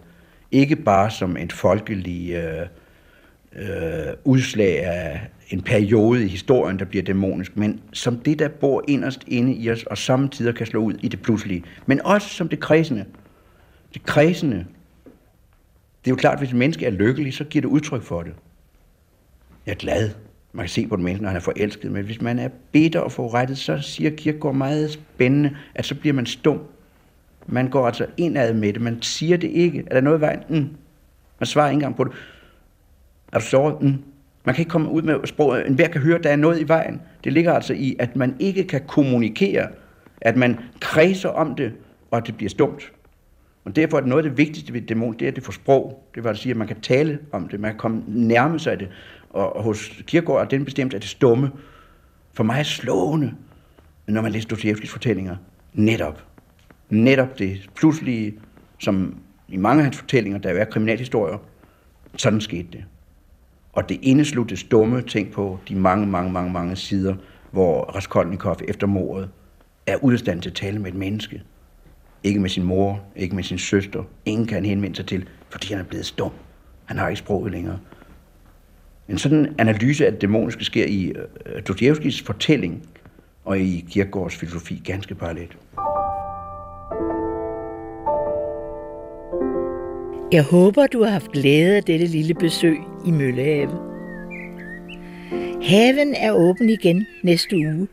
[0.51, 2.67] Ikke bare som en folkelig øh,
[3.55, 8.83] øh, udslag af en periode i historien, der bliver dæmonisk, men som det, der bor
[8.87, 11.63] inderst inde i os, og samtidig kan slå ud i det pludselige.
[11.85, 13.05] Men også som det kredsende.
[13.93, 14.65] Det kredsende,
[16.05, 18.23] det er jo klart, at hvis et menneske er lykkelig, så giver det udtryk for
[18.23, 18.33] det.
[19.65, 20.09] Jeg er glad.
[20.53, 21.91] Man kan se på den menneske, når han er forelsket.
[21.91, 26.13] Men hvis man er bitter og forurettet, så siger Kierkegaard meget spændende, at så bliver
[26.13, 26.61] man stum.
[27.47, 28.81] Man går altså indad med det.
[28.81, 29.83] Man siger det ikke.
[29.87, 30.39] Er der noget i vejen?
[30.49, 30.69] Mm.
[31.39, 32.11] Man svarer ikke engang på det.
[33.31, 33.81] Er du såret?
[33.81, 33.93] Mm.
[34.45, 35.67] Man kan ikke komme ud med sproget.
[35.67, 37.01] En hver kan høre, at der er noget i vejen.
[37.23, 39.67] Det ligger altså i, at man ikke kan kommunikere,
[40.21, 41.73] at man kredser om det,
[42.11, 42.91] og at det bliver stumt.
[43.65, 45.51] Og derfor er det noget af det vigtigste ved dæmon, det er, at det får
[45.51, 46.03] sprog.
[46.15, 48.79] Det vil altså sige, at man kan tale om det, man kan komme nærme sig
[48.79, 48.87] det.
[49.29, 51.51] Og hos Kierkegaard er den bestemt, at det stumme
[52.33, 53.33] for mig er slående,
[54.07, 55.35] når man læser Dostoyevskis fortællinger.
[55.73, 56.23] Netop.
[56.89, 58.33] Netop det pludselige,
[58.79, 59.15] som
[59.47, 61.37] i mange af hans fortællinger, der er kriminalhistorier,
[62.17, 62.83] sådan skete det.
[63.73, 67.15] Og det indesluttes dumme tænk på de mange, mange, mange, mange sider,
[67.51, 69.29] hvor Raskolnikov efter mordet
[69.87, 71.41] er udstand til at tale med et menneske.
[72.23, 74.03] Ikke med sin mor, ikke med sin søster.
[74.25, 76.31] Ingen kan henvende sig til, fordi han er blevet stum.
[76.85, 77.79] Han har ikke sproget længere.
[79.09, 81.13] En sådan analyse af det dæmoniske sker i
[81.45, 82.89] øh, Dostojevskis fortælling
[83.45, 85.57] og i Kierkegaards filosofi ganske parallelt.
[90.31, 93.79] Jeg håber, du har haft glæde af dette lille besøg i Møllehave.
[95.63, 97.87] Haven er åben igen næste uge.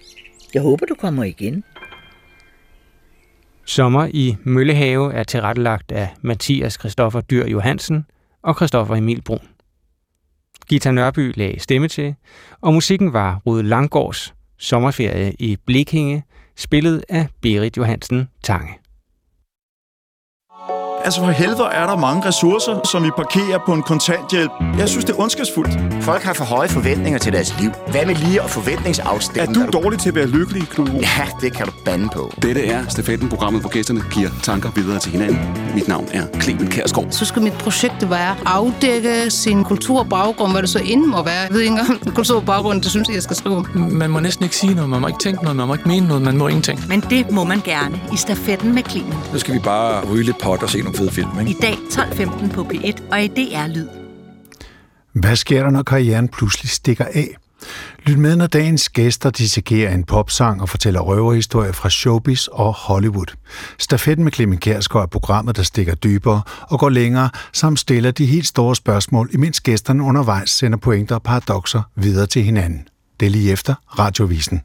[0.54, 1.64] Jeg håber, du kommer igen.
[3.64, 8.06] Sommer i Møllehave er tilrettelagt af Mathias Christoffer Dyr Johansen
[8.42, 9.48] og Christoffer Emil Brun.
[10.68, 12.14] Gita Nørby lagde stemme til,
[12.60, 16.22] og musikken var Rude Langgårds Sommerferie i Blikhinge,
[16.56, 18.85] spillet af Berit Johansen Tange.
[21.06, 24.50] Altså for helvede er der mange ressourcer, som vi parkerer på en kontanthjælp.
[24.78, 26.02] Jeg synes, det er ondskabsfuldt.
[26.04, 27.70] Folk har for høje forventninger til deres liv.
[27.90, 29.62] Hvad med lige at forventningsafstemme?
[29.62, 30.88] Er du dårlig til at være lykkelig, Knud?
[30.88, 32.32] Ja, det kan du bande på.
[32.42, 35.38] Dette er stafetten-programmet, hvor gæsterne giver tanker videre til hinanden.
[35.74, 37.06] Mit navn er Clemen Kærsgaard.
[37.10, 41.34] Så skal mit projekt være at afdække sin kulturbaggrund, hvad det så inden må være.
[41.34, 43.64] Jeg ved ikke engang, kulturbaggrund, det synes jeg, jeg skal skrive.
[43.74, 46.08] Man må næsten ikke sige noget, man må ikke tænke noget, man må ikke mene
[46.08, 46.80] noget, man må ingenting.
[46.88, 49.14] Men det må man gerne i stafetten med Clemen.
[49.32, 51.50] Så skal vi bare ryge lidt pot og se nogle fede film, ikke?
[51.50, 53.88] I dag 12.15 på P1 og i DR Lyd.
[55.12, 57.36] Hvad sker der, når karrieren pludselig stikker af?
[58.06, 63.34] Lyt med, når dagens gæster dissekerer en popsang og fortæller røverhistorier fra showbiz og Hollywood.
[63.78, 68.26] Stafetten med Clemen Kjærsgaard er programmet, der stikker dybere og går længere, samt stiller de
[68.26, 72.88] helt store spørgsmål, imens gæsterne undervejs sender pointer og paradoxer videre til hinanden.
[73.20, 74.54] Det er lige efter Radiovisen.